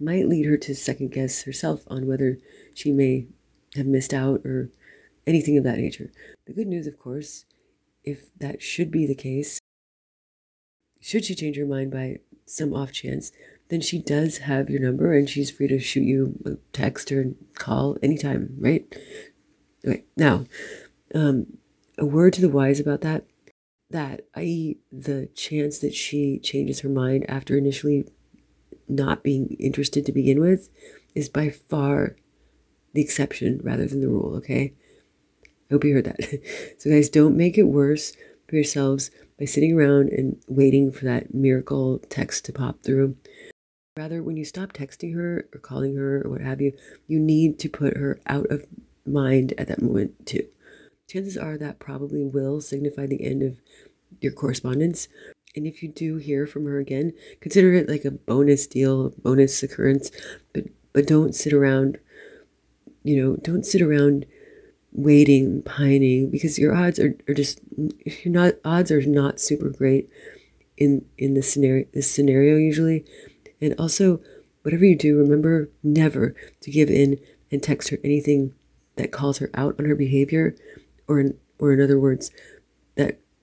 might 0.00 0.28
lead 0.28 0.46
her 0.46 0.56
to 0.56 0.74
second 0.74 1.12
guess 1.12 1.42
herself 1.42 1.82
on 1.88 2.06
whether 2.06 2.38
she 2.74 2.92
may 2.92 3.26
have 3.74 3.86
missed 3.86 4.14
out 4.14 4.44
or 4.44 4.70
anything 5.26 5.58
of 5.58 5.64
that 5.64 5.78
nature. 5.78 6.10
The 6.46 6.52
good 6.52 6.66
news, 6.66 6.86
of 6.86 6.98
course, 6.98 7.44
if 8.04 8.30
that 8.38 8.62
should 8.62 8.90
be 8.90 9.06
the 9.06 9.14
case, 9.14 9.60
should 11.00 11.24
she 11.24 11.34
change 11.34 11.56
her 11.56 11.66
mind 11.66 11.90
by 11.90 12.18
some 12.46 12.72
off 12.72 12.92
chance, 12.92 13.32
then 13.68 13.80
she 13.80 13.98
does 13.98 14.38
have 14.38 14.70
your 14.70 14.80
number 14.80 15.12
and 15.12 15.28
she's 15.28 15.50
free 15.50 15.68
to 15.68 15.78
shoot 15.78 16.02
you 16.02 16.38
a 16.46 16.52
text 16.72 17.12
or 17.12 17.32
call 17.54 17.98
anytime, 18.02 18.54
right? 18.58 18.86
Okay, 19.86 20.04
now, 20.16 20.46
um, 21.14 21.58
a 21.98 22.06
word 22.06 22.32
to 22.34 22.40
the 22.40 22.48
wise 22.48 22.80
about 22.80 23.02
that 23.02 23.24
that, 23.90 24.22
i.e., 24.34 24.78
the 24.92 25.26
chance 25.34 25.78
that 25.78 25.94
she 25.94 26.38
changes 26.38 26.80
her 26.80 26.88
mind 26.88 27.24
after 27.28 27.56
initially 27.56 28.06
not 28.88 29.22
being 29.22 29.56
interested 29.58 30.04
to 30.06 30.12
begin 30.12 30.40
with, 30.40 30.68
is 31.14 31.28
by 31.28 31.50
far 31.50 32.16
the 32.94 33.00
exception 33.00 33.60
rather 33.62 33.86
than 33.86 34.00
the 34.00 34.08
rule, 34.08 34.34
okay? 34.36 34.72
I 35.44 35.74
hope 35.74 35.84
you 35.84 35.94
heard 35.94 36.04
that. 36.04 36.40
so, 36.78 36.90
guys, 36.90 37.08
don't 37.08 37.36
make 37.36 37.58
it 37.58 37.64
worse 37.64 38.12
for 38.48 38.56
yourselves 38.56 39.10
by 39.38 39.44
sitting 39.44 39.78
around 39.78 40.08
and 40.08 40.42
waiting 40.48 40.90
for 40.90 41.04
that 41.04 41.34
miracle 41.34 41.98
text 42.08 42.44
to 42.46 42.52
pop 42.52 42.82
through. 42.82 43.16
Rather, 43.96 44.22
when 44.22 44.36
you 44.36 44.44
stop 44.44 44.72
texting 44.72 45.14
her 45.14 45.48
or 45.52 45.60
calling 45.60 45.96
her 45.96 46.22
or 46.24 46.30
what 46.30 46.40
have 46.40 46.60
you, 46.60 46.72
you 47.06 47.18
need 47.18 47.58
to 47.58 47.68
put 47.68 47.96
her 47.96 48.20
out 48.26 48.46
of 48.50 48.66
mind 49.04 49.52
at 49.58 49.68
that 49.68 49.82
moment, 49.82 50.26
too 50.26 50.46
chances 51.08 51.36
are 51.36 51.56
that 51.56 51.78
probably 51.78 52.22
will 52.22 52.60
signify 52.60 53.06
the 53.06 53.24
end 53.24 53.42
of 53.42 53.58
your 54.20 54.32
correspondence. 54.32 55.08
And 55.58 55.66
if 55.66 55.82
you 55.82 55.88
do 55.88 56.18
hear 56.18 56.46
from 56.46 56.66
her 56.66 56.78
again, 56.78 57.12
consider 57.40 57.74
it 57.74 57.88
like 57.88 58.04
a 58.04 58.12
bonus 58.12 58.64
deal, 58.64 59.06
a 59.06 59.10
bonus 59.10 59.60
occurrence, 59.60 60.12
but 60.52 60.66
but 60.92 61.04
don't 61.04 61.34
sit 61.34 61.52
around, 61.52 61.98
you 63.02 63.20
know, 63.20 63.36
don't 63.36 63.66
sit 63.66 63.82
around 63.82 64.24
waiting, 64.92 65.62
pining, 65.62 66.30
because 66.30 66.60
your 66.60 66.76
odds 66.76 67.00
are, 67.00 67.16
are 67.28 67.34
just 67.34 67.60
you're 67.76 68.32
not 68.32 68.54
odds 68.64 68.92
are 68.92 69.02
not 69.02 69.40
super 69.40 69.68
great 69.68 70.08
in 70.76 71.04
in 71.18 71.34
this 71.34 71.52
scenario 71.52 71.86
this 71.92 72.08
scenario 72.08 72.56
usually. 72.56 73.04
And 73.60 73.74
also, 73.80 74.20
whatever 74.62 74.84
you 74.84 74.94
do, 74.94 75.18
remember 75.18 75.70
never 75.82 76.36
to 76.60 76.70
give 76.70 76.88
in 76.88 77.18
and 77.50 77.60
text 77.60 77.88
her 77.88 77.98
anything 78.04 78.54
that 78.94 79.10
calls 79.10 79.38
her 79.38 79.50
out 79.54 79.74
on 79.80 79.86
her 79.86 79.96
behavior 79.96 80.54
or 81.08 81.18
in, 81.18 81.36
or 81.58 81.72
in 81.72 81.80
other 81.80 81.98
words, 81.98 82.30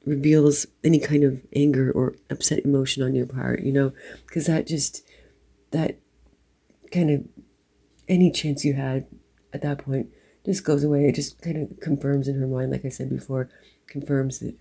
reveals 0.05 0.67
any 0.83 0.99
kind 0.99 1.23
of 1.23 1.41
anger 1.55 1.91
or 1.91 2.15
upset 2.29 2.59
emotion 2.63 3.03
on 3.03 3.15
your 3.15 3.25
part, 3.25 3.61
you 3.61 3.71
know, 3.71 3.91
because 4.25 4.45
that 4.45 4.67
just, 4.67 5.01
that 5.71 5.97
kind 6.91 7.09
of, 7.09 7.23
any 8.07 8.31
chance 8.31 8.63
you 8.63 8.73
had 8.73 9.07
at 9.51 9.63
that 9.63 9.79
point 9.79 10.07
just 10.45 10.63
goes 10.63 10.83
away. 10.83 11.05
It 11.07 11.15
just 11.15 11.41
kind 11.41 11.57
of 11.57 11.79
confirms 11.79 12.27
in 12.27 12.39
her 12.39 12.47
mind, 12.47 12.71
like 12.71 12.85
I 12.85 12.89
said 12.89 13.09
before, 13.09 13.49
confirms 13.87 14.39
that 14.39 14.55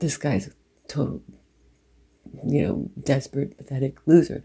this 0.00 0.16
guy's 0.16 0.48
a 0.48 0.52
total, 0.88 1.22
you 2.44 2.66
know, 2.66 2.90
desperate, 3.00 3.56
pathetic 3.56 3.98
loser. 4.06 4.42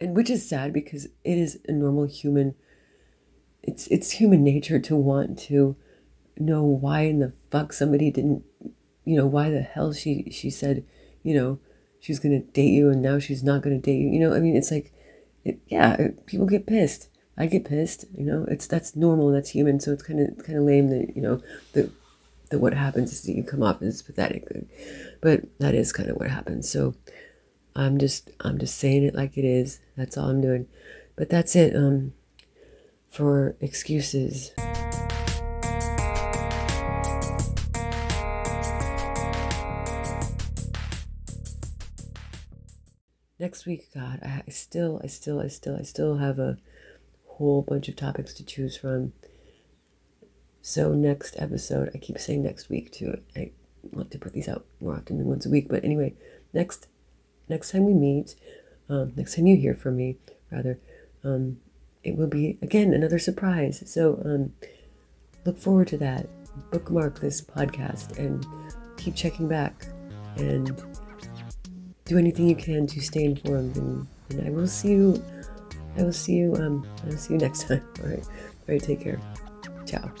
And 0.00 0.16
which 0.16 0.30
is 0.30 0.48
sad 0.48 0.72
because 0.72 1.04
it 1.04 1.38
is 1.38 1.60
a 1.68 1.72
normal 1.72 2.06
human, 2.06 2.56
it's, 3.62 3.86
it's 3.88 4.12
human 4.12 4.42
nature 4.42 4.80
to 4.80 4.96
want 4.96 5.38
to 5.40 5.76
know 6.36 6.64
why 6.64 7.02
in 7.02 7.20
the 7.20 7.32
fuck 7.50 7.72
somebody 7.72 8.10
didn't, 8.10 8.42
you 9.10 9.16
know, 9.16 9.26
why 9.26 9.50
the 9.50 9.60
hell 9.60 9.92
she 9.92 10.30
she 10.30 10.50
said, 10.50 10.84
you 11.24 11.34
know, 11.34 11.58
she's 11.98 12.20
gonna 12.20 12.38
date 12.38 12.70
you 12.70 12.90
and 12.90 13.02
now 13.02 13.18
she's 13.18 13.42
not 13.42 13.60
gonna 13.60 13.78
date 13.78 13.98
you. 13.98 14.08
You 14.08 14.20
know, 14.20 14.32
I 14.32 14.38
mean, 14.38 14.54
it's 14.56 14.70
like, 14.70 14.92
it, 15.44 15.58
yeah, 15.66 15.94
it, 15.94 16.26
people 16.26 16.46
get 16.46 16.64
pissed. 16.64 17.08
I 17.36 17.46
get 17.46 17.64
pissed. 17.64 18.04
You 18.16 18.24
know, 18.24 18.46
it's 18.48 18.68
that's 18.68 18.94
normal. 18.94 19.32
That's 19.32 19.50
human. 19.50 19.80
So 19.80 19.90
it's 19.90 20.04
kind 20.04 20.20
of 20.20 20.44
kind 20.46 20.56
of 20.56 20.64
lame 20.64 20.90
that 20.90 21.16
you 21.16 21.22
know 21.22 21.42
that 21.72 21.90
that 22.50 22.60
what 22.60 22.72
happens 22.72 23.12
is 23.12 23.22
that 23.22 23.32
you 23.32 23.42
come 23.42 23.64
off 23.64 23.82
as 23.82 24.00
pathetic, 24.00 24.46
but 25.20 25.40
that 25.58 25.74
is 25.74 25.92
kind 25.92 26.08
of 26.08 26.16
what 26.16 26.30
happens. 26.30 26.70
So 26.70 26.94
I'm 27.74 27.98
just 27.98 28.30
I'm 28.40 28.58
just 28.58 28.78
saying 28.78 29.02
it 29.02 29.16
like 29.16 29.36
it 29.36 29.44
is. 29.44 29.80
That's 29.96 30.16
all 30.16 30.28
I'm 30.28 30.40
doing. 30.40 30.68
But 31.16 31.30
that's 31.30 31.56
it. 31.56 31.74
Um, 31.74 32.12
for 33.10 33.56
excuses. 33.60 34.52
Next 43.40 43.66
week, 43.66 43.88
God, 43.94 44.20
I 44.22 44.50
still, 44.50 45.00
I 45.02 45.06
still, 45.06 45.40
I 45.40 45.48
still, 45.48 45.76
I 45.76 45.82
still 45.82 46.18
have 46.18 46.38
a 46.38 46.58
whole 47.26 47.62
bunch 47.62 47.88
of 47.88 47.96
topics 47.96 48.34
to 48.34 48.44
choose 48.44 48.76
from. 48.76 49.14
So 50.62 50.92
next 50.92 51.36
episode, 51.38 51.90
I 51.94 51.98
keep 51.98 52.18
saying 52.18 52.42
next 52.42 52.68
week 52.68 52.92
too. 52.92 53.18
I 53.34 53.52
want 53.92 54.10
to 54.10 54.18
put 54.18 54.34
these 54.34 54.48
out 54.48 54.66
more 54.78 54.94
often 54.94 55.16
than 55.16 55.26
once 55.26 55.46
a 55.46 55.50
week. 55.50 55.68
But 55.68 55.84
anyway, 55.84 56.14
next 56.52 56.86
next 57.48 57.72
time 57.72 57.86
we 57.86 57.94
meet, 57.94 58.36
um, 58.90 59.12
next 59.16 59.34
time 59.36 59.46
you 59.46 59.56
hear 59.56 59.74
from 59.74 59.96
me, 59.96 60.18
rather, 60.52 60.78
um, 61.24 61.58
it 62.04 62.16
will 62.16 62.26
be 62.26 62.58
again 62.60 62.92
another 62.92 63.18
surprise. 63.18 63.82
So 63.86 64.20
um, 64.22 64.52
look 65.46 65.58
forward 65.58 65.88
to 65.88 65.98
that. 65.98 66.28
Bookmark 66.70 67.20
this 67.20 67.40
podcast 67.40 68.18
and 68.18 68.44
keep 68.98 69.14
checking 69.14 69.48
back. 69.48 69.86
And 70.36 70.68
do 72.10 72.18
anything 72.18 72.48
you 72.48 72.56
can 72.56 72.88
to 72.88 73.00
stay 73.00 73.24
informed 73.24 73.76
and, 73.76 74.04
and 74.30 74.46
I 74.46 74.50
will 74.50 74.66
see 74.66 74.88
you 74.88 75.22
I 75.96 76.02
will 76.02 76.12
see 76.12 76.34
you 76.34 76.56
um 76.56 76.84
I 77.04 77.10
will 77.10 77.16
see 77.16 77.34
you 77.34 77.38
next 77.38 77.68
time. 77.68 77.84
All 78.02 78.10
right. 78.10 78.24
All 78.24 78.68
right, 78.68 78.82
take 78.82 79.00
care. 79.00 79.20
Ciao. 79.86 80.12